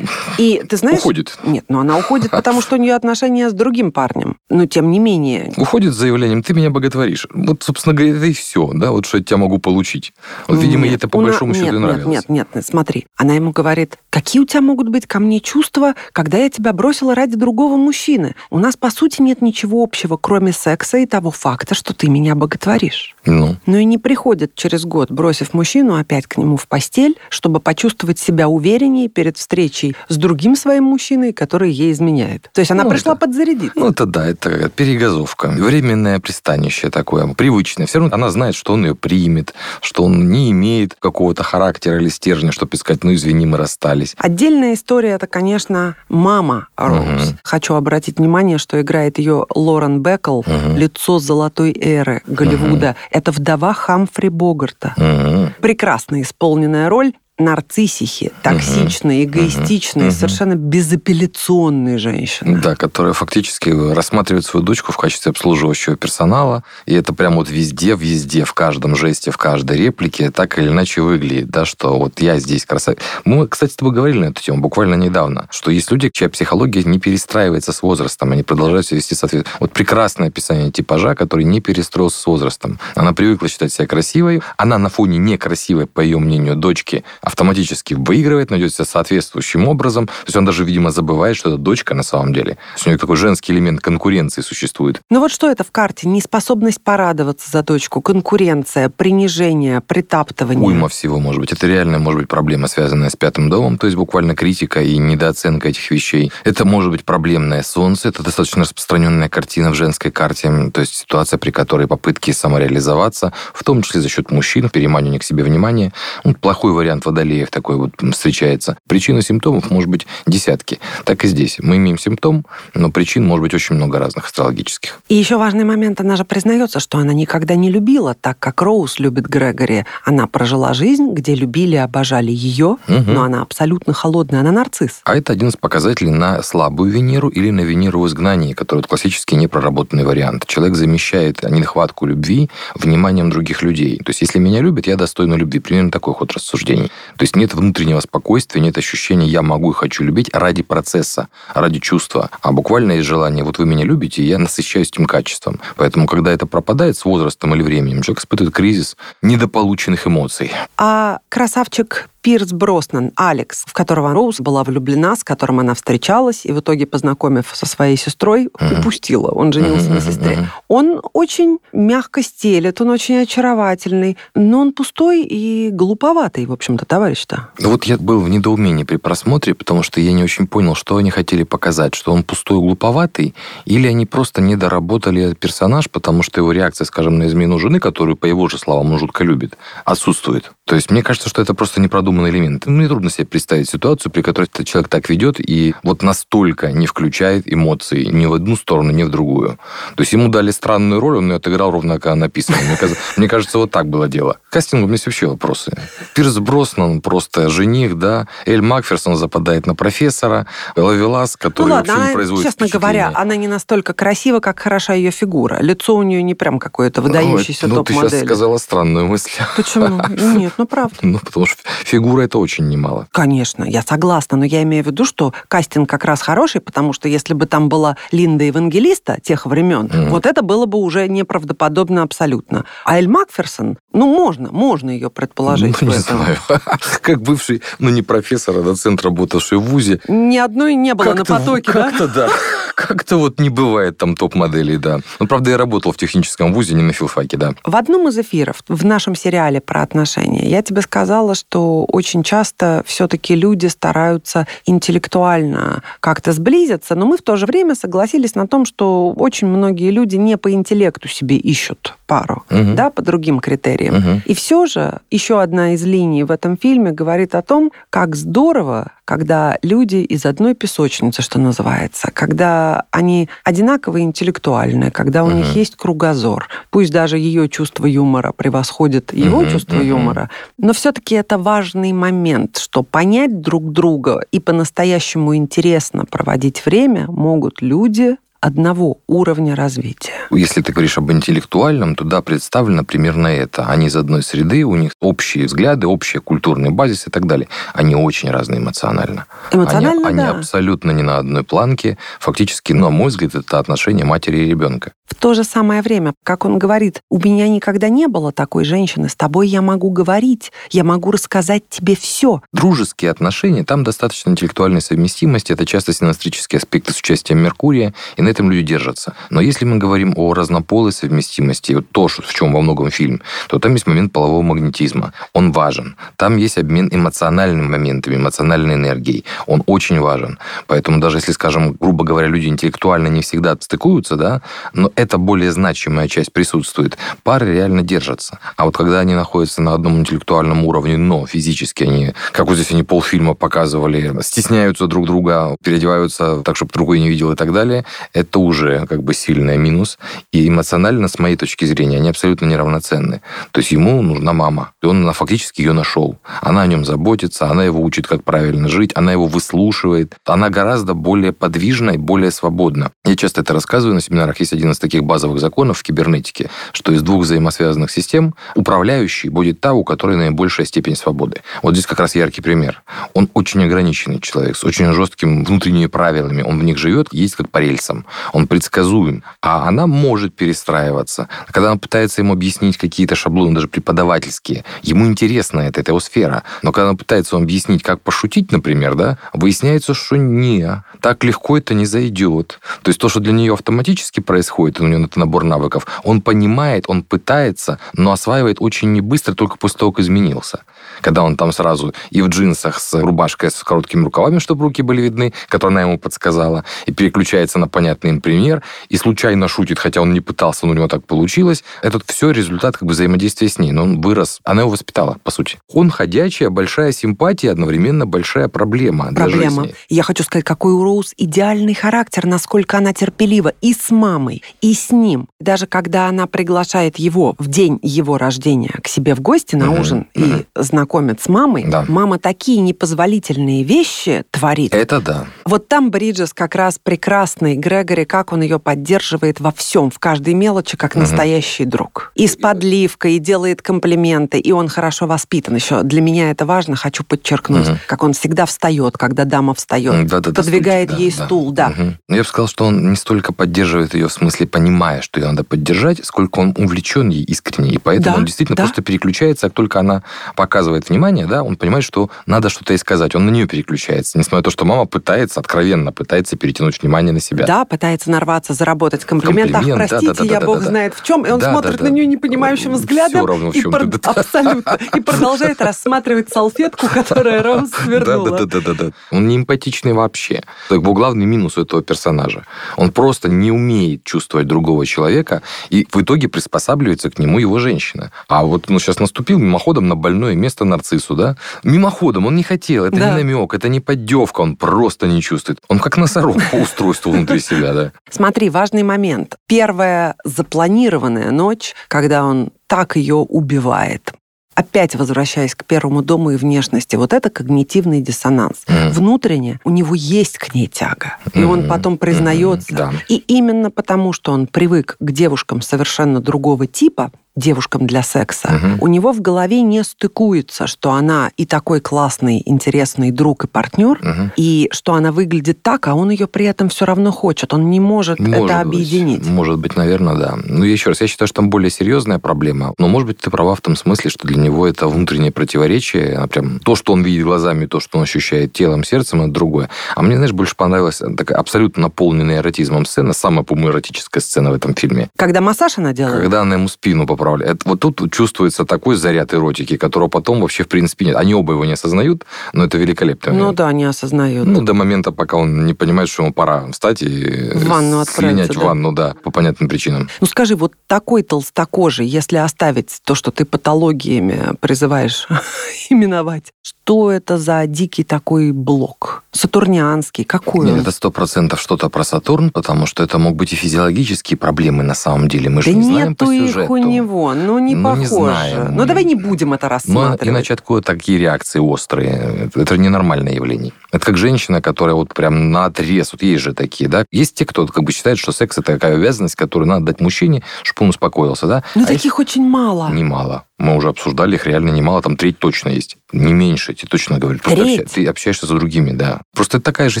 И 0.38 0.62
ты 0.68 0.76
знаешь... 0.76 1.00
уходит. 1.00 1.38
Нет, 1.44 1.64
ну 1.68 1.80
она 1.80 1.98
уходит, 1.98 2.30
потому 2.30 2.60
что 2.62 2.76
у 2.76 2.78
нее 2.78 2.94
отношения 2.94 3.50
с 3.50 3.52
другим 3.52 3.92
парнем. 3.92 4.36
Но 4.48 4.66
тем 4.66 4.90
не 4.90 4.98
менее. 4.98 5.52
Уходит 5.56 5.92
с 5.92 5.96
заявлением, 5.96 6.42
ты 6.42 6.54
меня 6.54 6.70
боготворишь. 6.70 7.26
Вот, 7.32 7.62
собственно 7.62 7.94
говоря, 7.94 8.16
это 8.16 8.24
и 8.26 8.32
все, 8.32 8.70
да, 8.74 8.90
вот 8.90 9.06
что 9.06 9.18
я 9.18 9.24
тебя 9.24 9.36
могу 9.36 9.58
получить. 9.58 10.12
Вот, 10.48 10.60
видимо, 10.62 10.86
ей 10.86 10.94
это 10.94 11.08
по 11.08 11.20
на- 11.20 11.28
большому 11.28 11.52
нет, 11.52 11.62
счету 11.62 11.72
нет, 11.78 11.80
нравилось. 11.82 12.06
Нет, 12.06 12.28
нет, 12.28 12.48
нет, 12.54 12.66
смотри. 12.66 13.06
Она 13.16 13.34
ему 13.34 13.52
говорит, 13.52 13.98
какие 14.10 14.40
у 14.40 14.46
тебя 14.46 14.60
могут 14.62 14.88
быть 14.88 15.06
ко 15.06 15.20
мне 15.20 15.40
чувства, 15.40 15.94
когда 16.12 16.38
я 16.38 16.48
тебя 16.48 16.72
бросила 16.72 17.14
ради 17.14 17.36
другого 17.36 17.76
мужчины? 17.76 18.34
У 18.50 18.58
нас, 18.58 18.76
по 18.76 18.90
сути, 18.90 19.20
нет 19.20 19.42
ничего 19.42 19.82
общего, 19.82 20.16
кроме 20.16 20.52
секса 20.52 20.98
и 20.98 21.06
того 21.06 21.30
факта, 21.30 21.74
что 21.74 21.92
ты 21.94 22.08
меня 22.08 22.34
боготворишь. 22.34 23.14
Ну, 23.26 23.56
Но 23.74 23.80
и 23.80 23.84
не 23.86 23.98
приходит 23.98 24.54
через 24.54 24.84
год, 24.84 25.10
бросив 25.10 25.52
мужчину 25.52 25.96
опять 25.96 26.28
к 26.28 26.36
нему 26.36 26.56
в 26.56 26.68
постель, 26.68 27.16
чтобы 27.28 27.58
почувствовать 27.58 28.20
себя 28.20 28.46
увереннее 28.48 29.08
перед 29.08 29.36
встречей 29.36 29.96
с 30.08 30.16
другим 30.16 30.54
своим 30.54 30.84
мужчиной, 30.84 31.32
который 31.32 31.72
ей 31.72 31.90
изменяет. 31.90 32.50
То 32.52 32.60
есть 32.60 32.70
она 32.70 32.84
Ну, 32.84 32.90
пришла 32.90 33.14
это- 33.14 33.22
подзарядиться. 33.26 33.72
ну, 33.74 33.88
это 33.90 34.06
да, 34.06 34.28
это 34.28 34.68
перегазовка. 34.68 35.48
Временное 35.48 36.20
пристанище 36.20 36.88
такое, 36.88 37.26
привычное. 37.34 37.86
Все 37.86 37.98
равно 37.98 38.14
она 38.14 38.30
знает, 38.30 38.54
что 38.54 38.74
он 38.74 38.84
ее 38.86 38.94
примет, 38.94 39.54
что 39.80 40.04
он 40.04 40.30
не 40.30 40.52
имеет 40.52 40.94
какого-то 40.94 41.42
характера 41.42 41.96
или 42.00 42.10
стержня, 42.10 42.52
чтобы 42.52 42.76
сказать, 42.76 43.02
ну, 43.02 43.12
извини, 43.12 43.44
мы 43.44 43.56
расстались. 43.58 44.14
Отдельная 44.18 44.74
история 44.74 45.08
это, 45.14 45.26
конечно, 45.26 45.96
мама 46.08 46.68
Роуз. 46.76 47.00
Мгм. 47.30 47.38
Хочу 47.42 47.74
обратить 47.74 48.18
внимание, 48.20 48.58
что 48.58 48.80
играет 48.80 49.18
ее 49.18 49.46
Лорен 49.52 50.00
Беккл, 50.00 50.42
Мгм. 50.46 50.76
лицо 50.76 51.18
золотой 51.18 51.72
эры 51.72 52.22
Голливуда. 52.28 52.94
Это 53.10 53.32
вдова 53.32 53.63
Хамфри 53.72 54.28
Богарта. 54.28 54.94
Мгм. 54.96 55.54
Прекрасно 55.60 56.20
исполненная 56.20 56.88
роль 56.88 57.12
нарциссихи, 57.38 58.30
токсичной, 58.42 59.24
эгоистичной, 59.24 60.04
Мгм. 60.04 60.12
совершенно 60.12 60.54
безапелляционной 60.54 61.98
женщины. 61.98 62.60
Да, 62.60 62.76
которая 62.76 63.12
фактически 63.12 63.70
рассматривает 63.70 64.44
свою 64.44 64.64
дочку 64.64 64.92
в 64.92 64.96
качестве 64.96 65.30
обслуживающего 65.30 65.96
персонала. 65.96 66.62
И 66.86 66.94
это 66.94 67.12
прям 67.12 67.34
вот 67.36 67.48
везде, 67.50 67.96
везде, 67.96 68.44
в 68.44 68.54
каждом 68.54 68.94
жесте, 68.94 69.30
в 69.32 69.36
каждой 69.36 69.76
реплике 69.78 70.30
так 70.30 70.58
или 70.58 70.68
иначе 70.68 71.00
выглядит, 71.02 71.48
да, 71.50 71.64
что 71.64 71.98
вот 71.98 72.20
я 72.20 72.38
здесь 72.38 72.64
красавец. 72.64 72.98
Мы, 73.24 73.48
кстати, 73.48 73.72
с 73.72 73.76
тобой 73.76 73.92
говорили 73.94 74.18
на 74.18 74.24
эту 74.26 74.40
тему 74.42 74.60
буквально 74.60 74.94
недавно, 74.94 75.48
что 75.50 75.70
есть 75.72 75.90
люди, 75.90 76.10
чья 76.12 76.28
психология 76.28 76.84
не 76.84 77.00
перестраивается 77.00 77.72
с 77.72 77.82
возрастом, 77.82 78.30
они 78.32 78.42
продолжают 78.44 78.86
себя 78.86 78.98
вести 78.98 79.14
соответственно. 79.16 79.56
Вот 79.60 79.72
прекрасное 79.72 80.28
описание 80.28 80.70
типажа, 80.70 81.14
который 81.16 81.44
не 81.44 81.60
перестроился 81.60 82.20
с 82.20 82.26
возрастом. 82.26 82.78
Она 82.94 83.12
привыкла 83.12 83.48
считать 83.48 83.72
себя 83.72 83.86
красивой, 83.88 84.40
она 84.56 84.78
на 84.78 84.88
фоне 84.88 85.18
некрасивой, 85.18 85.86
по 85.86 86.00
ее 86.00 86.18
мнению, 86.18 86.54
дочки 86.56 87.02
автоматически 87.24 87.94
выигрывает, 87.94 88.50
найдет 88.50 88.72
себя 88.72 88.84
соответствующим 88.84 89.66
образом. 89.68 90.06
То 90.06 90.12
есть 90.26 90.36
он 90.36 90.44
даже, 90.44 90.64
видимо, 90.64 90.90
забывает, 90.90 91.36
что 91.36 91.50
это 91.50 91.58
дочка 91.58 91.94
на 91.94 92.02
самом 92.02 92.32
деле. 92.32 92.54
То 92.54 92.60
есть 92.74 92.86
у 92.86 92.90
нее 92.90 92.98
такой 92.98 93.16
женский 93.16 93.52
элемент 93.52 93.80
конкуренции 93.80 94.42
существует. 94.42 95.00
Ну 95.10 95.20
вот 95.20 95.30
что 95.32 95.50
это 95.50 95.64
в 95.64 95.70
карте? 95.70 96.08
Неспособность 96.08 96.82
порадоваться 96.82 97.50
за 97.50 97.62
дочку, 97.62 98.00
конкуренция, 98.00 98.88
принижение, 98.88 99.80
притаптывание. 99.80 100.64
Уйма 100.64 100.88
всего, 100.88 101.18
может 101.18 101.40
быть. 101.40 101.52
Это 101.52 101.66
реально 101.66 101.98
может 101.98 102.20
быть 102.20 102.28
проблема, 102.28 102.68
связанная 102.68 103.10
с 103.10 103.16
пятым 103.16 103.48
домом, 103.48 103.78
то 103.78 103.86
есть 103.86 103.96
буквально 103.96 104.34
критика 104.34 104.82
и 104.82 104.98
недооценка 104.98 105.68
этих 105.68 105.90
вещей. 105.90 106.32
Это 106.44 106.64
может 106.64 106.90
быть 106.90 107.04
проблемное 107.04 107.62
солнце, 107.62 108.08
это 108.08 108.22
достаточно 108.22 108.62
распространенная 108.62 109.28
картина 109.28 109.70
в 109.70 109.74
женской 109.74 110.10
карте, 110.10 110.70
то 110.72 110.80
есть 110.80 110.94
ситуация, 110.94 111.38
при 111.38 111.50
которой 111.50 111.86
попытки 111.86 112.32
самореализоваться, 112.32 113.32
в 113.52 113.64
том 113.64 113.82
числе 113.82 114.00
за 114.00 114.08
счет 114.08 114.30
мужчин, 114.30 114.68
переманивание 114.68 115.20
к 115.20 115.24
себе 115.24 115.44
внимания. 115.44 115.92
Ну, 116.24 116.34
плохой 116.34 116.72
вариант 116.72 117.06
водолеев 117.14 117.50
такой 117.50 117.76
вот 117.76 117.92
встречается. 118.12 118.76
Причины 118.88 119.22
симптомов 119.22 119.70
может 119.70 119.88
быть 119.88 120.06
десятки. 120.26 120.80
Так 121.04 121.24
и 121.24 121.28
здесь. 121.28 121.56
Мы 121.60 121.76
имеем 121.76 121.98
симптом, 121.98 122.44
но 122.74 122.90
причин 122.90 123.24
может 123.24 123.42
быть 123.42 123.54
очень 123.54 123.76
много 123.76 123.98
разных 123.98 124.26
астрологических. 124.26 125.00
И 125.08 125.14
еще 125.14 125.36
важный 125.36 125.64
момент, 125.64 126.00
она 126.00 126.16
же 126.16 126.24
признается, 126.24 126.80
что 126.80 126.98
она 126.98 127.12
никогда 127.12 127.54
не 127.54 127.70
любила 127.70 128.14
так, 128.14 128.38
как 128.38 128.60
Роуз 128.62 128.98
любит 128.98 129.26
Грегори. 129.26 129.84
Она 130.04 130.26
прожила 130.26 130.74
жизнь, 130.74 131.12
где 131.12 131.34
любили 131.34 131.74
и 131.74 131.78
обожали 131.78 132.32
ее, 132.32 132.76
Мгм. 132.88 133.14
но 133.14 133.22
она 133.22 133.42
абсолютно 133.42 133.92
холодная, 133.92 134.40
она 134.40 134.50
нарцисс. 134.52 135.00
А 135.04 135.16
это 135.16 135.32
один 135.32 135.48
из 135.48 135.56
показателей 135.56 136.10
на 136.10 136.42
слабую 136.42 136.90
Венеру 136.90 137.28
или 137.28 137.50
на 137.50 137.60
Венеру 137.60 138.00
в 138.00 138.06
изгнании, 138.08 138.52
который 138.54 138.78
вот 138.80 138.86
классический 138.88 139.36
непроработанный 139.36 140.04
вариант. 140.04 140.46
Человек 140.46 140.74
замещает 140.76 141.42
нехватку 141.48 142.06
любви 142.06 142.50
вниманием 142.74 143.30
других 143.30 143.62
людей. 143.62 143.98
То 143.98 144.10
есть, 144.10 144.20
если 144.22 144.38
меня 144.38 144.60
любят, 144.60 144.86
я 144.86 144.96
достойна 144.96 145.34
любви. 145.34 145.60
Примерно 145.60 145.90
такой 145.90 146.14
ход 146.14 146.32
рассуждений. 146.32 146.90
То 147.16 147.22
есть, 147.22 147.36
нет 147.36 147.54
внутреннего 147.54 148.00
спокойствия, 148.00 148.60
нет 148.60 148.78
ощущения 148.78 149.26
«я 149.26 149.42
могу 149.42 149.70
и 149.70 149.74
хочу 149.74 150.04
любить» 150.04 150.30
ради 150.32 150.62
процесса, 150.62 151.28
ради 151.52 151.78
чувства. 151.78 152.30
А 152.40 152.52
буквально 152.52 152.92
есть 152.92 153.06
желание 153.06 153.44
«вот 153.44 153.58
вы 153.58 153.66
меня 153.66 153.84
любите, 153.84 154.22
и 154.22 154.26
я 154.26 154.38
насыщаюсь 154.38 154.88
этим 154.88 155.06
качеством». 155.06 155.60
Поэтому, 155.76 156.06
когда 156.06 156.32
это 156.32 156.46
пропадает 156.46 156.96
с 156.96 157.04
возрастом 157.04 157.54
или 157.54 157.62
временем, 157.62 158.02
человек 158.02 158.20
испытывает 158.20 158.54
кризис 158.54 158.96
недополученных 159.22 160.06
эмоций. 160.06 160.52
А 160.76 161.18
красавчик 161.28 162.08
Пирс 162.24 162.52
Броснан, 162.52 163.12
Алекс, 163.16 163.64
в 163.66 163.74
которого 163.74 164.14
Роуз 164.14 164.40
была 164.40 164.64
влюблена, 164.64 165.14
с 165.14 165.22
которым 165.22 165.60
она 165.60 165.74
встречалась, 165.74 166.46
и 166.46 166.52
в 166.52 166.60
итоге, 166.60 166.86
познакомив 166.86 167.50
со 167.52 167.66
своей 167.66 167.98
сестрой, 167.98 168.48
упустила. 168.78 169.28
Он 169.28 169.52
женился 169.52 169.90
на 169.90 169.96
Мгм, 169.96 170.02
сестре. 170.02 170.48
Он 170.68 171.02
очень 171.12 171.58
мягко 171.74 172.22
стелет, 172.22 172.80
он 172.80 172.88
очень 172.88 173.16
очаровательный, 173.16 174.16
но 174.34 174.60
он 174.60 174.72
пустой 174.72 175.20
и 175.22 175.68
глуповатый, 175.70 176.46
в 176.46 176.52
общем-то, 176.52 176.86
товарищ-то. 176.86 177.48
Ну 177.58 177.68
вот 177.68 177.84
я 177.84 177.98
был 177.98 178.20
в 178.20 178.30
недоумении 178.30 178.84
при 178.84 178.96
просмотре, 178.96 179.54
потому 179.54 179.82
что 179.82 180.00
я 180.00 180.14
не 180.14 180.24
очень 180.24 180.46
понял, 180.46 180.74
что 180.74 180.96
они 180.96 181.10
хотели 181.10 181.42
показать, 181.42 181.94
что 181.94 182.10
он 182.10 182.22
пустой, 182.22 182.56
глуповатый, 182.58 183.34
или 183.66 183.86
они 183.86 184.06
просто 184.06 184.40
не 184.40 184.56
доработали 184.56 185.34
персонаж, 185.34 185.90
потому 185.90 186.22
что 186.22 186.40
его 186.40 186.52
реакция, 186.52 186.86
скажем, 186.86 187.18
на 187.18 187.26
измену 187.26 187.58
жены, 187.58 187.80
которую, 187.80 188.16
по 188.16 188.24
его 188.24 188.48
же 188.48 188.56
словам, 188.56 188.92
он 188.92 188.98
жутко 188.98 189.24
любит, 189.24 189.58
отсутствует. 189.84 190.52
То 190.64 190.74
есть 190.74 190.90
мне 190.90 191.02
кажется, 191.02 191.28
что 191.28 191.42
это 191.42 191.52
просто 191.52 191.82
непродуманный 192.14 192.30
элемент. 192.30 192.66
Мне 192.66 192.88
трудно 192.88 193.10
себе 193.10 193.26
представить 193.26 193.68
ситуацию, 193.68 194.12
при 194.12 194.22
которой 194.22 194.44
этот 194.46 194.66
человек 194.66 194.88
так 194.88 195.08
ведет 195.08 195.36
и 195.40 195.74
вот 195.82 196.02
настолько 196.02 196.72
не 196.72 196.86
включает 196.86 197.52
эмоции 197.52 198.04
ни 198.04 198.26
в 198.26 198.34
одну 198.34 198.56
сторону, 198.56 198.90
ни 198.90 199.02
в 199.02 199.08
другую. 199.10 199.58
То 199.96 200.02
есть 200.02 200.12
ему 200.12 200.28
дали 200.28 200.50
странную 200.50 201.00
роль, 201.00 201.18
он 201.18 201.30
ее 201.30 201.36
отыграл 201.36 201.70
ровно 201.70 201.98
как 201.98 202.16
написано. 202.16 202.58
Мне, 202.66 202.76
каз- 202.76 202.96
мне 203.16 203.28
кажется, 203.28 203.58
вот 203.58 203.70
так 203.70 203.88
было 203.88 204.08
дело. 204.08 204.38
Кастинг 204.50 204.82
у 204.82 204.86
меня 204.86 204.94
есть 204.94 205.06
вообще 205.06 205.26
вопросы. 205.26 205.76
Пирс 206.14 206.38
Броснан 206.38 207.00
просто 207.00 207.48
жених, 207.48 207.98
да. 207.98 208.26
Эль 208.46 208.62
Макферсон 208.62 209.16
западает 209.16 209.66
на 209.66 209.74
профессора. 209.74 210.46
Лавелас, 210.76 211.36
который 211.36 211.68
ну 211.68 211.74
ладно, 211.74 211.92
вообще 211.92 212.00
не 212.02 212.06
она, 212.08 212.14
производит 212.14 212.44
честно 212.44 212.68
говоря, 212.68 213.12
она 213.14 213.36
не 213.36 213.48
настолько 213.48 213.92
красива, 213.94 214.40
как 214.40 214.60
хороша 214.60 214.94
ее 214.94 215.10
фигура. 215.10 215.58
Лицо 215.60 215.96
у 215.96 216.02
нее 216.02 216.22
не 216.22 216.34
прям 216.34 216.58
какое-то 216.58 217.02
выдающееся 217.02 217.66
Ой, 217.66 217.72
Ну, 217.72 217.84
ты 217.84 217.92
сейчас 217.92 218.02
топ-модель. 218.02 218.26
сказала 218.26 218.58
странную 218.58 219.06
мысль. 219.06 219.30
Почему? 219.56 220.00
Нет, 220.38 220.52
ну 220.58 220.66
правда. 220.66 220.96
Ну, 221.02 221.18
потому 221.18 221.46
что 221.46 221.62
фигура 221.84 222.03
это 222.20 222.38
очень 222.38 222.68
немало. 222.68 223.06
Конечно, 223.12 223.64
я 223.64 223.82
согласна, 223.82 224.36
но 224.36 224.44
я 224.44 224.62
имею 224.62 224.84
в 224.84 224.86
виду, 224.86 225.04
что 225.04 225.32
кастинг 225.48 225.88
как 225.88 226.04
раз 226.04 226.20
хороший, 226.22 226.60
потому 226.60 226.92
что 226.92 227.08
если 227.08 227.34
бы 227.34 227.46
там 227.46 227.68
была 227.68 227.96
Линда 228.12 228.44
Евангелиста 228.44 229.18
тех 229.22 229.46
времен, 229.46 229.86
Мгм. 229.92 230.10
вот 230.10 230.26
это 230.26 230.42
было 230.42 230.66
бы 230.66 230.78
уже 230.78 231.08
неправдоподобно 231.08 232.02
абсолютно. 232.02 232.64
А 232.84 232.98
Эль 232.98 233.08
Макферсон, 233.08 233.78
ну 233.92 234.06
можно, 234.06 234.50
можно 234.52 234.90
ее 234.90 235.10
предположить 235.10 235.80
Ну, 235.82 235.88
не 235.88 235.94
этом. 235.94 236.18
знаю. 236.18 236.36
Как 237.02 237.20
бывший, 237.22 237.62
ну, 237.78 237.90
не 237.90 238.02
профессор, 238.02 238.58
а 238.58 238.62
доцент, 238.62 239.02
работавший 239.02 239.58
в 239.58 239.62
ВУЗе, 239.62 240.00
Ни 240.08 240.36
одной 240.38 240.74
не 240.74 240.94
было 240.94 241.10
на 241.14 241.16
Как-то- 241.24 241.34
потоке, 241.38 241.72
да? 241.72 241.90
Как-то 241.90 242.08
да. 242.08 242.28
Как-то 242.74 243.16
вот 243.18 243.40
не 243.40 243.50
бывает 243.50 243.98
там 243.98 244.16
топ-моделей, 244.16 244.76
да. 244.78 244.98
Ну, 245.20 245.26
правда, 245.26 245.50
я 245.50 245.56
работал 245.58 245.92
в 245.92 245.96
техническом 245.96 246.52
вузе, 246.52 246.74
не 246.74 246.82
на 246.82 246.92
филфаке, 246.92 247.36
да. 247.36 247.52
В 247.64 247.76
одном 247.76 248.08
из 248.08 248.18
эфиров, 248.18 248.62
в 248.68 248.84
нашем 248.84 249.14
сериале 249.14 249.60
про 249.60 249.82
отношения, 249.82 250.48
я 250.48 250.62
тебе 250.62 250.82
сказала, 250.82 251.34
что 251.34 251.84
очень 251.84 252.22
часто 252.22 252.82
все-таки 252.86 253.34
люди 253.34 253.66
стараются 253.66 254.46
интеллектуально 254.66 255.82
как-то 256.00 256.32
сблизиться, 256.32 256.94
но 256.94 257.06
мы 257.06 257.16
в 257.16 257.22
то 257.22 257.36
же 257.36 257.46
время 257.46 257.74
согласились 257.74 258.34
на 258.34 258.46
том, 258.46 258.64
что 258.64 259.10
очень 259.12 259.46
многие 259.48 259.90
люди 259.90 260.16
не 260.16 260.36
по 260.36 260.52
интеллекту 260.52 261.08
себе 261.08 261.36
ищут 261.36 261.94
пару, 262.06 262.44
Мгм. 262.50 262.76
да, 262.76 262.90
по 262.90 263.02
другим 263.02 263.40
критериям. 263.40 263.94
Мгм. 263.96 264.22
И 264.26 264.34
все 264.34 264.66
же 264.66 265.00
еще 265.10 265.40
одна 265.40 265.74
из 265.74 265.84
линий 265.84 266.24
в 266.24 266.30
этом 266.30 266.56
фильме 266.56 266.90
говорит 266.92 267.34
о 267.34 267.42
том, 267.42 267.70
как 267.90 268.14
здорово, 268.16 268.92
когда 269.04 269.58
люди 269.62 269.96
из 269.96 270.24
одной 270.26 270.54
песочницы, 270.54 271.22
что 271.22 271.38
называется, 271.38 272.10
когда 272.12 272.84
они 272.90 273.28
одинаково 273.44 274.00
интеллектуальны, 274.00 274.90
когда 274.90 275.24
у 275.24 275.28
Мгм. 275.28 275.36
них 275.38 275.54
есть 275.56 275.76
кругозор. 275.76 276.48
Пусть 276.70 276.92
даже 276.92 277.18
ее 277.18 277.48
чувство 277.48 277.86
юмора 277.86 278.32
превосходит 278.32 279.12
его 279.12 279.42
Мгм, 279.42 279.50
чувство 279.50 279.76
мгм. 279.76 279.86
юмора, 279.86 280.30
но 280.58 280.72
все-таки 280.72 281.14
это 281.14 281.38
важный 281.38 281.92
момент, 281.92 282.58
что 282.58 282.82
понять 282.82 283.40
друг 283.40 283.72
друга 283.72 284.24
и 284.32 284.40
по-настоящему 284.40 285.36
интересно 285.36 286.04
проводить 286.06 286.64
время 286.64 287.06
могут 287.08 287.60
люди 287.60 288.16
одного 288.44 288.98
уровня 289.06 289.56
развития. 289.56 290.12
Если 290.30 290.60
ты 290.60 290.70
говоришь 290.70 290.98
об 290.98 291.10
интеллектуальном, 291.10 291.94
то 291.94 292.04
да, 292.04 292.20
представлено 292.20 292.84
примерно 292.84 293.28
это. 293.28 293.64
Они 293.64 293.86
из 293.86 293.96
одной 293.96 294.22
среды, 294.22 294.64
у 294.64 294.76
них 294.76 294.92
общие 295.00 295.46
взгляды, 295.46 295.86
общий 295.86 296.18
культурный 296.18 296.68
базис 296.68 297.06
и 297.06 297.10
так 297.10 297.26
далее. 297.26 297.48
Они 297.72 297.96
очень 297.96 298.30
разные 298.30 298.60
эмоционально. 298.60 299.24
Эмоционально, 299.50 300.08
они, 300.08 300.18
да. 300.18 300.28
они 300.28 300.38
абсолютно 300.38 300.90
не 300.90 301.02
на 301.02 301.16
одной 301.16 301.42
планке. 301.42 301.96
Фактически, 302.20 302.74
ну, 302.74 302.84
на 302.84 302.90
мой 302.90 303.08
взгляд, 303.08 303.34
это 303.34 303.58
отношение 303.58 304.04
матери 304.04 304.36
и 304.40 304.50
ребенка. 304.50 304.92
В 305.06 305.14
то 305.14 305.32
же 305.32 305.44
самое 305.44 305.80
время, 305.80 306.12
как 306.22 306.44
он 306.44 306.58
говорит, 306.58 307.00
у 307.10 307.18
меня 307.18 307.48
никогда 307.48 307.88
не 307.88 308.08
было 308.08 308.32
такой 308.32 308.64
женщины, 308.64 309.08
с 309.08 309.14
тобой 309.14 309.48
я 309.48 309.62
могу 309.62 309.90
говорить, 309.90 310.50
я 310.70 310.82
могу 310.82 311.10
рассказать 311.10 311.62
тебе 311.70 311.94
все. 311.94 312.42
Дружеские 312.52 313.10
отношения, 313.10 313.64
там 313.64 313.84
достаточно 313.84 314.30
интеллектуальной 314.30 314.80
совместимости, 314.80 315.52
это 315.52 315.64
часто 315.66 315.92
синастрические 315.92 316.58
аспекты 316.58 316.92
с 316.92 316.98
участием 316.98 317.38
Меркурия, 317.38 317.94
и 318.16 318.22
на 318.22 318.33
этом 318.34 318.50
люди 318.50 318.66
держатся. 318.66 319.14
Но 319.30 319.40
если 319.40 319.64
мы 319.64 319.78
говорим 319.78 320.12
о 320.16 320.34
разнополой 320.34 320.92
совместимости, 320.92 321.72
вот 321.72 321.86
то, 321.92 322.08
в 322.08 322.34
чем 322.34 322.52
во 322.52 322.60
многом 322.60 322.90
фильм, 322.90 323.22
то 323.48 323.58
там 323.58 323.72
есть 323.74 323.86
момент 323.86 324.12
полового 324.12 324.42
магнетизма. 324.42 325.12
Он 325.32 325.52
важен. 325.52 325.96
Там 326.16 326.36
есть 326.36 326.58
обмен 326.58 326.88
эмоциональными 326.92 327.68
моментами, 327.68 328.16
эмоциональной 328.16 328.74
энергией. 328.74 329.24
Он 329.46 329.62
очень 329.66 330.00
важен. 330.00 330.38
Поэтому 330.66 331.00
даже 331.00 331.18
если, 331.18 331.32
скажем, 331.32 331.76
грубо 331.80 332.04
говоря, 332.04 332.28
люди 332.28 332.48
интеллектуально 332.48 333.08
не 333.08 333.20
всегда 333.20 333.56
стыкуются, 333.60 334.16
да, 334.16 334.42
но 334.72 334.90
это 334.96 335.18
более 335.18 335.52
значимая 335.52 336.08
часть 336.08 336.32
присутствует. 336.32 336.98
Пары 337.22 337.54
реально 337.54 337.82
держатся. 337.82 338.38
А 338.56 338.64
вот 338.64 338.76
когда 338.76 339.00
они 339.00 339.14
находятся 339.14 339.62
на 339.62 339.74
одном 339.74 339.98
интеллектуальном 339.98 340.64
уровне, 340.64 340.96
но 340.96 341.26
физически 341.26 341.84
они, 341.84 342.12
как 342.32 342.46
вот 342.46 342.56
здесь 342.56 342.72
они 342.72 342.82
полфильма 342.82 343.34
показывали, 343.34 344.12
стесняются 344.22 344.86
друг 344.86 345.06
друга, 345.06 345.56
переодеваются 345.62 346.42
так, 346.44 346.56
чтобы 346.56 346.72
другой 346.72 346.98
не 346.98 347.08
видел 347.08 347.32
и 347.32 347.36
так 347.36 347.52
далее, 347.52 347.84
это 348.24 348.38
уже 348.38 348.86
как 348.86 349.02
бы 349.02 349.14
сильный 349.14 349.56
минус. 349.56 349.98
И 350.32 350.48
эмоционально, 350.48 351.08
с 351.08 351.18
моей 351.18 351.36
точки 351.36 351.64
зрения, 351.64 351.98
они 351.98 352.08
абсолютно 352.08 352.46
неравноценны. 352.46 353.20
То 353.52 353.60
есть 353.60 353.70
ему 353.70 354.02
нужна 354.02 354.32
мама, 354.32 354.72
и 354.82 354.86
он 354.86 355.12
фактически 355.12 355.60
ее 355.60 355.72
нашел. 355.72 356.18
Она 356.40 356.62
о 356.62 356.66
нем 356.66 356.84
заботится, 356.84 357.50
она 357.50 357.64
его 357.64 357.80
учит, 357.82 358.06
как 358.06 358.24
правильно 358.24 358.68
жить, 358.68 358.92
она 358.94 359.12
его 359.12 359.26
выслушивает. 359.26 360.16
Она 360.24 360.50
гораздо 360.50 360.94
более 360.94 361.32
подвижна 361.32 361.92
и 361.92 361.98
более 361.98 362.30
свободна. 362.30 362.90
Я 363.04 363.16
часто 363.16 363.42
это 363.42 363.52
рассказываю 363.52 363.94
на 363.94 364.00
семинарах. 364.00 364.40
Есть 364.40 364.52
один 364.52 364.70
из 364.70 364.78
таких 364.78 365.04
базовых 365.04 365.40
законов 365.40 365.78
в 365.78 365.82
кибернетике, 365.82 366.50
что 366.72 366.92
из 366.92 367.02
двух 367.02 367.22
взаимосвязанных 367.22 367.90
систем 367.90 368.34
управляющий 368.54 369.28
будет 369.28 369.60
та, 369.60 369.72
у 369.72 369.84
которой 369.84 370.16
наибольшая 370.16 370.66
степень 370.66 370.96
свободы. 370.96 371.42
Вот 371.62 371.74
здесь 371.74 371.86
как 371.86 372.00
раз 372.00 372.14
яркий 372.14 372.40
пример. 372.40 372.82
Он 373.12 373.28
очень 373.34 373.62
ограниченный 373.64 374.20
человек, 374.20 374.56
с 374.56 374.64
очень 374.64 374.92
жесткими 374.92 375.44
внутренними 375.44 375.86
правилами. 375.86 376.42
Он 376.42 376.58
в 376.58 376.64
них 376.64 376.78
живет, 376.78 377.08
есть 377.12 377.36
как 377.36 377.50
по 377.50 377.58
рельсам. 377.58 378.03
Он 378.32 378.46
предсказуем. 378.46 379.22
А 379.40 379.68
она 379.68 379.86
может 379.86 380.34
перестраиваться. 380.34 381.28
Когда 381.46 381.70
она 381.70 381.78
пытается 381.78 382.20
ему 382.20 382.32
объяснить 382.32 382.76
какие-то 382.76 383.14
шаблоны, 383.14 383.54
даже 383.54 383.68
преподавательские, 383.68 384.64
ему 384.82 385.06
интересно 385.06 385.60
это, 385.60 385.80
это 385.80 385.92
его 385.92 386.00
сфера. 386.00 386.42
Но 386.62 386.72
когда 386.72 386.90
она 386.90 386.96
пытается 386.96 387.36
ему 387.36 387.44
объяснить, 387.44 387.82
как 387.82 388.00
пошутить, 388.00 388.52
например, 388.52 388.94
да, 388.94 389.18
выясняется, 389.32 389.94
что 389.94 390.16
не, 390.16 390.82
так 391.00 391.24
легко 391.24 391.58
это 391.58 391.74
не 391.74 391.86
зайдет. 391.86 392.60
То 392.82 392.88
есть 392.88 393.00
то, 393.00 393.08
что 393.08 393.20
для 393.20 393.32
нее 393.32 393.54
автоматически 393.54 394.20
происходит, 394.20 394.80
у 394.80 394.86
него 394.86 395.04
это 395.04 395.18
набор 395.18 395.44
навыков, 395.44 395.86
он 396.02 396.20
понимает, 396.20 396.84
он 396.88 397.02
пытается, 397.02 397.78
но 397.94 398.12
осваивает 398.12 398.56
очень 398.60 398.92
не 398.92 399.00
быстро, 399.00 399.34
только 399.34 399.56
после 399.56 399.78
того, 399.78 399.92
как 399.92 400.04
изменился. 400.04 400.62
Когда 401.00 401.22
он 401.22 401.36
там 401.36 401.52
сразу 401.52 401.94
и 402.10 402.22
в 402.22 402.28
джинсах 402.28 402.78
с 402.78 402.94
рубашкой 403.00 403.50
с 403.50 403.62
короткими 403.62 404.04
рукавами, 404.04 404.38
чтобы 404.38 404.64
руки 404.64 404.82
были 404.82 405.02
видны, 405.02 405.32
которую 405.48 405.74
она 405.74 405.82
ему 405.82 405.98
подсказала, 405.98 406.64
и 406.86 406.92
переключается 406.92 407.58
на 407.58 407.68
понятный 407.94 408.10
им 408.10 408.20
пример, 408.20 408.62
и 408.88 408.96
случайно 408.96 409.48
шутит, 409.48 409.78
хотя 409.78 410.00
он 410.00 410.12
не 410.12 410.20
пытался, 410.20 410.66
но 410.66 410.72
у 410.72 410.74
него 410.74 410.88
так 410.88 411.06
получилось. 411.06 411.64
Это 411.82 412.00
все 412.06 412.30
результат 412.30 412.76
как 412.76 412.86
бы 412.88 412.92
взаимодействия 412.92 413.48
с 413.48 413.58
ней. 413.58 413.72
Но 413.72 413.82
он 413.82 414.00
вырос, 414.00 414.40
она 414.44 414.62
его 414.62 414.70
воспитала, 414.70 415.18
по 415.22 415.30
сути. 415.30 415.58
Он 415.72 415.90
ходячая, 415.90 416.50
большая 416.50 416.92
симпатия, 416.92 417.50
одновременно 417.50 418.06
большая 418.06 418.48
проблема, 418.48 419.12
проблема. 419.14 419.68
Я 419.88 420.02
хочу 420.02 420.22
сказать, 420.24 420.44
какой 420.44 420.72
у 420.72 420.82
Роуз 420.82 421.14
идеальный 421.16 421.74
характер, 421.74 422.26
насколько 422.26 422.78
она 422.78 422.92
терпелива 422.92 423.52
и 423.60 423.72
с 423.72 423.90
мамой, 423.90 424.42
и 424.60 424.74
с 424.74 424.90
ним. 424.90 425.28
Даже 425.40 425.66
когда 425.66 426.08
она 426.08 426.26
приглашает 426.26 426.98
его 426.98 427.34
в 427.38 427.48
день 427.48 427.78
его 427.82 428.18
рождения 428.18 428.74
к 428.82 428.88
себе 428.88 429.14
в 429.14 429.20
гости 429.20 429.56
на 429.56 429.66
Мгм, 429.66 429.80
ужин 429.80 430.06
мгм. 430.14 430.40
и 430.40 430.44
знакомит 430.56 431.20
с 431.20 431.28
мамой, 431.28 431.64
Да. 431.66 431.84
мама 431.88 432.18
такие 432.18 432.60
непозволительные 432.60 433.62
вещи 433.64 434.24
творит. 434.30 434.74
Это 434.74 435.00
да. 435.00 435.26
Вот 435.44 435.68
там 435.68 435.90
Бриджес 435.90 436.32
как 436.32 436.54
раз 436.54 436.78
прекрасный, 436.82 437.56
Грегори, 437.84 438.04
как 438.04 438.32
он 438.32 438.42
ее 438.42 438.58
поддерживает 438.58 439.40
во 439.40 439.52
всем, 439.52 439.90
в 439.90 439.98
каждой 439.98 440.34
мелочи, 440.34 440.76
как 440.76 440.94
настоящий 440.94 441.64
друг. 441.64 442.12
И 442.14 442.26
с 442.26 442.36
подливкой, 442.36 443.14
и 443.14 443.18
делает 443.18 443.62
комплименты, 443.62 444.38
и 444.38 444.52
он 444.52 444.68
хорошо 444.68 445.06
воспитан 445.06 445.54
еще. 445.56 445.82
Для 445.82 446.00
меня 446.00 446.30
это 446.30 446.46
важно, 446.46 446.76
хочу 446.76 447.04
подчеркнуть, 447.04 447.68
как 447.86 448.02
он 448.02 448.12
всегда 448.14 448.46
встает, 448.46 448.96
когда 448.98 449.24
дама 449.24 449.54
встает. 449.54 450.10
Подвигает 450.10 450.92
ей 450.92 451.12
да, 451.16 451.24
стул, 451.24 451.52
да. 451.52 451.72
Но 452.08 452.16
я 452.16 452.22
бы 452.22 452.28
сказал, 452.28 452.48
что 452.48 452.64
он 452.64 452.90
не 452.90 452.96
столько 452.96 453.32
поддерживает 453.32 453.94
ее 453.94 454.08
в 454.08 454.12
смысле 454.12 454.46
понимая, 454.46 455.02
что 455.02 455.20
ее 455.20 455.26
надо 455.26 455.44
поддержать, 455.44 456.04
сколько 456.04 456.38
он 456.38 456.54
увлечен 456.56 457.08
ей 457.08 457.24
искренне. 457.24 457.70
И 457.70 457.78
поэтому 457.78 458.16
Да, 458.16 458.18
он 458.20 458.24
действительно 458.24 458.56
да. 458.56 458.64
просто 458.64 458.82
переключается, 458.82 459.48
как 459.48 459.54
только 459.54 459.80
она 459.80 460.02
показывает 460.36 460.88
внимание, 460.88 461.26
да, 461.26 461.42
он 461.42 461.56
понимает, 461.56 461.84
что 461.84 462.10
надо 462.26 462.48
что-то 462.48 462.72
ей 462.72 462.78
сказать. 462.78 463.14
Он 463.14 463.26
на 463.26 463.30
нее 463.30 463.46
переключается. 463.46 464.18
Несмотря 464.18 464.38
на 464.38 464.42
то, 464.44 464.50
что 464.50 464.64
мама 464.64 464.86
пытается, 464.86 465.40
откровенно 465.40 465.92
пытается 465.92 466.36
перетянуть 466.36 466.80
внимание 466.82 467.12
на 467.12 467.20
себя. 467.20 467.46
Да, 467.46 467.64
пытается 467.74 468.08
нарваться, 468.08 468.54
заработать 468.54 469.04
комплимент. 469.04 469.50
Комплимент, 469.50 469.82
Ах, 469.82 469.88
простите, 469.88 470.12
да-да-да-да-да-да. 470.12 470.40
я 470.40 470.46
бог 470.46 470.62
знает 470.62 470.94
в 470.94 471.02
чем. 471.02 471.26
И 471.26 471.30
он 471.30 471.40
Да, 471.40 471.50
смотрит 471.50 471.78
да, 471.78 471.84
на 471.84 471.90
да. 471.90 471.94
нее 471.96 472.06
непонимающим 472.06 472.70
Всё 472.72 472.80
взглядом. 472.80 473.26
равно, 473.26 473.50
в 473.50 473.54
и 473.56 473.62
пор- 473.62 473.80
ты, 473.80 473.86
да. 473.98 474.10
Абсолютно. 474.12 474.78
И 474.94 475.00
продолжает 475.00 475.60
рассматривать 475.60 476.28
салфетку, 476.32 476.86
которая 476.86 477.42
Роуз 477.42 477.70
свернула. 477.72 478.30
Да, 478.30 478.44
да, 478.44 478.60
да, 478.60 478.74
да, 478.74 478.84
да. 478.84 478.90
Он 479.10 479.26
не 479.26 479.36
эмпатичный 479.36 479.92
вообще. 479.92 480.42
Это 480.70 480.78
был 480.78 480.92
главный 480.94 481.26
минус 481.26 481.58
у 481.58 481.62
этого 481.62 481.82
персонажа. 481.82 482.44
Он 482.76 482.92
просто 482.92 483.28
не 483.28 483.50
умеет 483.50 484.04
чувствовать 484.04 484.46
другого 484.46 484.86
человека, 484.86 485.42
и 485.70 485.84
в 485.90 486.00
итоге 486.00 486.28
приспосабливается 486.28 487.10
к 487.10 487.18
нему 487.18 487.40
его 487.40 487.58
женщина. 487.58 488.12
А 488.28 488.44
вот 488.44 488.70
он 488.70 488.78
сейчас 488.78 489.00
наступил 489.00 489.40
мимоходом 489.40 489.88
на 489.88 489.96
больное 489.96 490.36
место 490.36 490.64
нарциссу, 490.64 491.16
да? 491.16 491.36
Мимоходом, 491.64 492.26
он 492.26 492.36
не 492.36 492.44
хотел, 492.44 492.84
это 492.84 492.96
Да. 492.96 493.10
не 493.10 493.24
намек, 493.24 493.52
это 493.52 493.68
не 493.68 493.80
поддевка, 493.80 494.42
он 494.42 494.54
просто 494.54 495.08
не 495.08 495.20
чувствует. 495.20 495.58
Он 495.68 495.80
как 495.80 495.96
носорог 495.96 496.36
по 496.52 496.56
устройству 496.56 497.10
внутри 497.10 497.40
себя, 497.40 497.63
да. 497.72 497.92
Смотри, 498.10 498.50
важный 498.50 498.82
момент. 498.82 499.36
Первая 499.46 500.16
запланированная 500.24 501.30
ночь, 501.30 501.74
когда 501.88 502.24
он 502.24 502.50
так 502.66 502.96
ее 502.96 503.14
убивает. 503.14 504.12
Опять 504.54 504.94
возвращаясь 504.94 505.54
к 505.54 505.64
первому 505.64 506.02
дому 506.02 506.30
и 506.30 506.36
внешности, 506.36 506.94
вот 506.94 507.12
это 507.12 507.28
когнитивный 507.28 508.00
диссонанс. 508.00 508.64
Мгм. 508.68 508.90
Внутренне 508.90 509.58
у 509.64 509.70
него 509.70 509.94
есть 509.96 510.38
к 510.38 510.54
ней 510.54 510.68
тяга. 510.68 511.16
И 511.32 511.42
он 511.42 511.66
потом 511.66 511.98
признается. 511.98 512.72
Мгм. 512.72 512.76
Да. 512.76 512.92
И 513.08 513.16
именно 513.16 513.70
потому, 513.70 514.12
что 514.12 514.32
он 514.32 514.46
привык 514.46 514.96
к 515.00 515.10
девушкам 515.10 515.60
совершенно 515.60 516.20
другого 516.20 516.66
типа, 516.66 517.10
девушкам 517.36 517.86
для 517.86 518.02
секса, 518.02 518.48
Мгм. 518.52 518.78
у 518.80 518.86
него 518.86 519.12
в 519.12 519.20
голове 519.20 519.62
не 519.62 519.82
стыкуется, 519.82 520.66
что 520.66 520.92
она 520.92 521.30
и 521.36 521.46
такой 521.46 521.80
классный, 521.80 522.42
интересный 522.44 523.10
друг 523.10 523.44
и 523.44 523.46
партнер, 523.48 523.98
Мгм. 524.00 524.32
и 524.36 524.68
что 524.72 524.94
она 524.94 525.10
выглядит 525.12 525.62
так, 525.62 525.88
а 525.88 525.94
он 525.94 526.10
ее 526.10 526.26
при 526.26 526.46
этом 526.46 526.68
все 526.68 526.84
равно 526.84 527.10
хочет. 527.10 527.52
Он 527.52 527.70
не 527.70 527.80
может, 527.80 528.18
Может 528.20 528.34
это 528.34 528.42
быть. 528.44 528.52
объединить. 528.52 529.26
Может 529.26 529.58
быть, 529.58 529.76
наверное, 529.76 530.14
да. 530.14 530.34
Ну, 530.44 530.64
еще 530.64 530.90
раз, 530.90 531.00
я 531.00 531.06
считаю, 531.08 531.26
что 531.26 531.36
там 531.36 531.50
более 531.50 531.70
серьезная 531.70 532.18
проблема. 532.18 532.74
Но, 532.78 532.88
может 532.88 533.08
быть, 533.08 533.18
ты 533.18 533.30
права 533.30 533.54
в 533.54 533.60
том 533.60 533.76
смысле, 533.76 534.10
что 534.10 534.26
для 534.28 534.36
него 534.36 534.66
это 534.66 534.86
внутреннее 534.88 535.32
противоречие. 535.32 536.16
а 536.18 536.26
Прям 536.28 536.58
то, 536.60 536.76
что 536.76 536.92
он 536.92 537.02
видит 537.02 537.24
глазами, 537.24 537.66
то, 537.66 537.80
что 537.80 537.98
он 537.98 538.04
ощущает 538.04 538.52
телом, 538.52 538.84
сердцем, 538.84 539.22
это 539.22 539.32
другое. 539.32 539.70
А 539.96 540.02
мне, 540.02 540.16
знаешь, 540.16 540.32
больше 540.32 540.54
понравилась 540.56 541.00
такая 541.16 541.38
абсолютно 541.38 541.82
наполненная 541.82 542.38
эротизмом 542.38 542.84
сцена, 542.86 543.12
самая, 543.12 543.44
по-моему, 543.44 543.70
эротическая 543.70 544.20
сцена 544.20 544.50
в 544.50 544.54
этом 544.54 544.74
фильме. 544.74 545.08
Когда 545.16 545.40
массаж 545.40 545.78
она 545.78 545.92
делает? 545.92 546.20
Когда 546.22 546.42
она 546.42 546.54
ему 546.56 546.68
спину 546.68 547.06
поправляет. 547.24 547.56
Это, 547.56 547.68
вот 547.68 547.80
тут 547.80 548.12
чувствуется 548.12 548.64
такой 548.64 548.96
заряд 548.96 549.34
эротики, 549.34 549.76
которого 549.76 550.08
потом 550.08 550.40
вообще, 550.40 550.64
в 550.64 550.68
принципе, 550.68 551.06
нет. 551.06 551.16
Они 551.16 551.34
оба 551.34 551.52
его 551.52 551.64
не 551.64 551.72
осознают, 551.72 552.24
но 552.52 552.64
это 552.64 552.78
великолепно. 552.78 553.32
Ну 553.32 553.52
да, 553.52 553.72
не 553.72 553.84
осознают. 553.84 554.46
Ну, 554.46 554.62
до 554.62 554.74
момента, 554.74 555.12
пока 555.12 555.36
он 555.36 555.66
не 555.66 555.74
понимает, 555.74 556.08
что 556.08 556.22
ему 556.22 556.32
пора 556.32 556.66
встать 556.72 557.02
и 557.02 557.50
В 557.54 557.68
ванну 557.68 558.04
слинять 558.04 558.50
в 558.50 558.58
да. 558.58 558.66
ванну, 558.66 558.92
да, 558.92 559.14
по 559.22 559.30
понятным 559.30 559.68
причинам. 559.68 560.08
Ну 560.20 560.26
скажи, 560.26 560.56
вот 560.56 560.72
такой 560.86 561.22
толстокожий, 561.22 562.06
если 562.06 562.36
оставить 562.36 563.00
то, 563.04 563.14
что 563.14 563.30
ты 563.30 563.44
патологиями 563.44 564.56
призываешь 564.60 565.26
именовать, 565.90 566.52
что 566.84 567.10
это 567.10 567.38
за 567.38 567.66
дикий 567.66 568.04
такой 568.04 568.52
блок? 568.52 569.22
Сатурнианский? 569.32 570.24
Какой 570.24 570.66
Нет, 570.66 570.74
он? 570.74 570.80
это 570.82 570.90
сто 570.90 571.10
процентов 571.10 571.58
что-то 571.60 571.88
про 571.88 572.04
Сатурн, 572.04 572.50
потому 572.50 572.84
что 572.84 573.02
это 573.02 573.18
могут 573.18 573.38
быть 573.38 573.52
и 573.54 573.56
физиологические 573.56 574.36
проблемы 574.36 574.82
на 574.82 574.94
самом 574.94 575.26
деле. 575.28 575.48
Мы 575.48 575.56
Да 575.56 575.62
же 575.62 575.72
не 575.74 575.82
знаем 575.82 576.14
по 576.14 576.24
нету 576.24 576.32
их 576.32 576.48
сюжету. 576.52 576.72
у 576.72 576.76
него, 576.76 577.32
ну 577.34 577.58
не 577.58 577.74
Ну, 577.74 577.96
не 577.96 578.04
похоже. 578.04 578.24
знаем. 578.24 578.76
Ну 578.76 578.84
давай 578.84 579.04
не 579.04 579.14
будем 579.14 579.54
это 579.54 579.68
рассматривать. 579.70 580.28
иначе 580.28 580.52
откуда 580.54 580.82
такие 580.82 581.18
реакции 581.18 581.58
острые? 581.58 582.50
Это- 582.54 582.76
ненормальное 582.76 583.32
явление. 583.32 583.72
Это 583.90 584.04
как 584.04 584.18
женщина, 584.18 584.60
которая 584.60 584.94
вот 584.94 585.14
прям 585.14 585.50
на 585.52 585.64
отрез, 585.64 586.12
вот 586.12 586.22
есть 586.22 586.42
же 586.42 586.52
такие, 586.52 586.90
да? 586.90 587.06
Есть 587.10 587.34
те, 587.34 587.46
кто 587.46 587.66
как 587.66 587.82
бы 587.84 587.92
считает, 587.92 588.18
что 588.18 588.30
секс 588.32 588.58
это 588.58 588.72
такая 588.74 588.96
обязанность, 588.96 589.36
которую 589.36 589.68
надо 589.68 589.86
дать 589.86 590.00
мужчине, 590.02 590.42
чтобы 590.62 590.84
он 590.84 590.88
успокоился, 590.90 591.46
да? 591.46 591.64
Ну 591.74 591.84
А 591.84 591.86
таких 591.86 592.18
очень 592.18 592.46
мало. 592.46 592.90
Немало. 592.90 593.44
Мы 593.58 593.76
уже 593.76 593.88
обсуждали 593.88 594.34
их 594.34 594.46
реально 594.46 594.70
немало, 594.70 595.00
там 595.00 595.16
треть 595.16 595.38
точно 595.38 595.68
есть. 595.68 595.96
Не 596.12 596.32
меньше, 596.32 596.74
тебе 596.74 596.88
точно 596.88 597.18
говорю. 597.18 597.38
Просто 597.38 597.62
обща- 597.62 597.84
ты 597.94 598.06
общаешься 598.06 598.46
с 598.46 598.48
другими, 598.48 598.90
да. 598.90 599.22
Просто 599.34 599.58
это 599.58 599.64
такая 599.64 599.88
же 599.88 600.00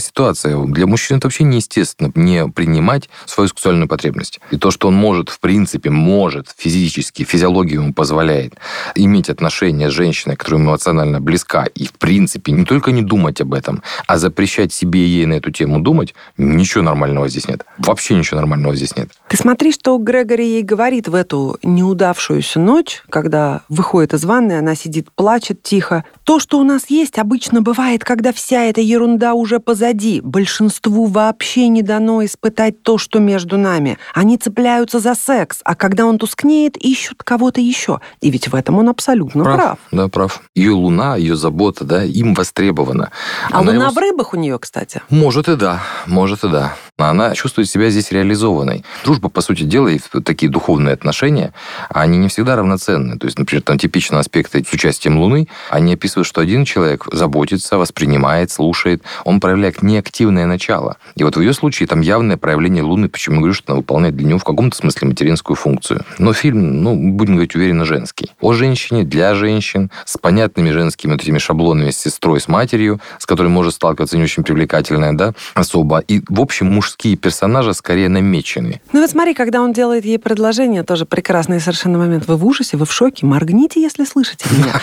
ситуация. 0.00 0.56
Для 0.64 0.86
мужчин 0.86 1.18
это 1.18 1.28
вообще 1.28 1.44
неестественно 1.44 2.10
не 2.14 2.48
принимать 2.48 3.08
свою 3.26 3.48
сексуальную 3.48 3.88
потребность. 3.88 4.40
И 4.50 4.56
то, 4.56 4.70
что 4.70 4.88
он 4.88 4.94
может, 4.94 5.28
в 5.28 5.38
принципе, 5.38 5.90
может 5.90 6.48
физически, 6.56 7.22
физиология 7.22 7.74
ему 7.76 7.92
позволяет 7.94 8.54
иметь 8.96 9.30
отношения 9.30 9.88
с 9.88 9.92
женщиной, 9.92 10.36
которая 10.36 10.60
ему 10.60 10.70
эмоционально 10.72 11.20
близка, 11.20 11.64
и, 11.64 11.86
в 11.86 11.92
принципе, 11.92 12.50
не 12.52 12.64
только 12.64 12.90
не 12.90 13.02
думать 13.02 13.40
об 13.40 13.54
этом, 13.54 13.82
а 14.06 14.18
запрещать 14.18 14.72
себе 14.72 15.00
и 15.00 15.08
ей 15.08 15.26
на 15.26 15.34
эту 15.34 15.50
тему 15.52 15.80
думать, 15.80 16.14
ничего 16.36 16.82
нормального 16.82 17.28
здесь 17.28 17.46
нет. 17.48 17.64
Вообще 17.78 18.14
ничего 18.14 18.38
нормального 18.40 18.74
здесь 18.74 18.96
нет. 18.96 19.10
Ты 19.28 19.36
смотри, 19.36 19.72
что 19.72 19.96
Грегори 19.98 20.46
ей 20.46 20.62
говорит 20.62 21.06
в 21.08 21.14
эту 21.14 21.58
неудавшуюся 21.62 22.58
ночь, 22.60 23.02
когда 23.10 23.43
выходит 23.68 24.14
из 24.14 24.24
ванны, 24.24 24.58
она 24.58 24.74
сидит, 24.74 25.08
плачет 25.14 25.62
тихо. 25.62 26.04
То, 26.24 26.38
что 26.38 26.58
у 26.58 26.64
нас 26.64 26.88
есть, 26.88 27.18
обычно 27.18 27.60
бывает, 27.62 28.04
когда 28.04 28.32
вся 28.32 28.62
эта 28.64 28.80
ерунда 28.80 29.34
уже 29.34 29.60
позади. 29.60 30.20
Большинству 30.20 31.06
вообще 31.06 31.68
не 31.68 31.82
дано 31.82 32.24
испытать 32.24 32.82
то, 32.82 32.98
что 32.98 33.18
между 33.18 33.58
нами. 33.58 33.98
Они 34.14 34.38
цепляются 34.38 35.00
за 35.00 35.14
секс, 35.14 35.60
а 35.64 35.74
когда 35.74 36.06
он 36.06 36.18
тускнеет, 36.18 36.76
ищут 36.76 37.22
кого-то 37.22 37.60
еще. 37.60 38.00
И 38.20 38.30
ведь 38.30 38.48
в 38.48 38.54
этом 38.54 38.78
он 38.78 38.88
абсолютно 38.88 39.44
прав. 39.44 39.78
Да, 39.92 40.08
прав. 40.08 40.42
Ее 40.54 40.72
луна, 40.72 41.16
ее 41.16 41.36
забота, 41.36 41.84
да, 41.84 42.04
им 42.04 42.34
востребована. 42.34 43.10
А 43.50 43.60
Она 43.60 43.72
луна 43.72 43.84
его 43.84 43.94
в 43.94 43.98
рыбах 43.98 44.34
у 44.34 44.36
нее, 44.36 44.58
кстати. 44.58 45.02
Может 45.10 45.48
и 45.48 45.56
да, 45.56 45.82
может 46.06 46.44
и 46.44 46.48
да. 46.48 46.74
Она 46.96 47.34
чувствует 47.34 47.68
себя 47.68 47.90
здесь 47.90 48.12
реализованной. 48.12 48.84
Дружба, 49.04 49.28
по 49.28 49.40
сути 49.40 49.64
дела, 49.64 49.88
и 49.88 49.98
такие 50.24 50.50
духовные 50.50 50.94
отношения, 50.94 51.52
они 51.88 52.18
не 52.18 52.28
всегда 52.28 52.54
равноценны. 52.54 53.18
То 53.18 53.26
есть, 53.26 53.36
например, 53.36 53.62
там 53.62 53.78
типичные 53.78 54.20
аспекты 54.20 54.64
с 54.64 54.72
участием 54.72 55.18
Луны, 55.18 55.48
они 55.70 55.94
описывают, 55.94 56.28
что 56.28 56.40
один 56.40 56.64
человек 56.64 57.08
заботится, 57.10 57.78
воспринимает, 57.78 58.52
слушает, 58.52 59.02
он 59.24 59.40
проявляет 59.40 59.82
неактивное 59.82 60.46
начало. 60.46 60.96
И 61.16 61.24
вот 61.24 61.36
в 61.36 61.40
ее 61.40 61.52
случае 61.52 61.88
там 61.88 62.00
явное 62.00 62.36
проявление 62.36 62.84
Луны, 62.84 63.08
почему 63.08 63.36
я 63.36 63.40
говорю, 63.40 63.54
что 63.54 63.72
она 63.72 63.78
выполняет 63.78 64.14
для 64.14 64.28
него 64.28 64.38
в 64.38 64.44
каком-то 64.44 64.76
смысле 64.76 65.08
материнскую 65.08 65.56
функцию. 65.56 66.04
Но 66.18 66.32
фильм, 66.32 66.84
ну, 66.84 66.94
будем 66.94 67.34
говорить 67.34 67.56
уверенно, 67.56 67.84
женский. 67.84 68.30
О 68.40 68.52
женщине, 68.52 69.02
для 69.02 69.34
женщин, 69.34 69.90
с 70.04 70.16
понятными 70.16 70.70
женскими 70.70 71.10
вот 71.10 71.22
этими 71.22 71.38
шаблонами, 71.38 71.90
с 71.90 71.98
сестрой, 71.98 72.40
с 72.40 72.46
матерью, 72.46 73.00
с 73.18 73.26
которой 73.26 73.48
может 73.48 73.74
сталкиваться 73.74 74.16
не 74.16 74.22
очень 74.22 74.44
привлекательная, 74.44 75.12
да, 75.12 75.34
особо. 75.54 75.98
И, 75.98 76.22
в 76.28 76.40
общем, 76.40 76.70
мужские 76.84 77.16
персонажи 77.16 77.72
скорее 77.72 78.10
намечены. 78.10 78.80
Ну 78.92 79.00
вот 79.00 79.10
смотри, 79.10 79.32
когда 79.32 79.62
он 79.62 79.72
делает 79.72 80.04
ей 80.04 80.18
предложение, 80.18 80.82
тоже 80.82 81.06
прекрасный 81.06 81.58
совершенно 81.58 81.98
момент. 81.98 82.28
Вы 82.28 82.36
в 82.36 82.44
ужасе, 82.44 82.76
вы 82.76 82.84
в 82.84 82.92
шоке, 82.92 83.24
моргните, 83.24 83.80
если 83.80 84.04
слышите 84.04 84.44
меня. 84.50 84.74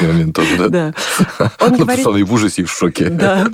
Момент 0.00 0.34
тоже, 0.34 0.56
да? 0.56 0.68
Да. 0.68 1.52
Он 1.60 1.76
говорит, 1.76 2.06
и 2.06 2.22
в 2.22 2.32
ужасе, 2.32 2.62
и 2.62 2.64
в 2.64 2.70
шоке. 2.70 3.10
Да. 3.10 3.48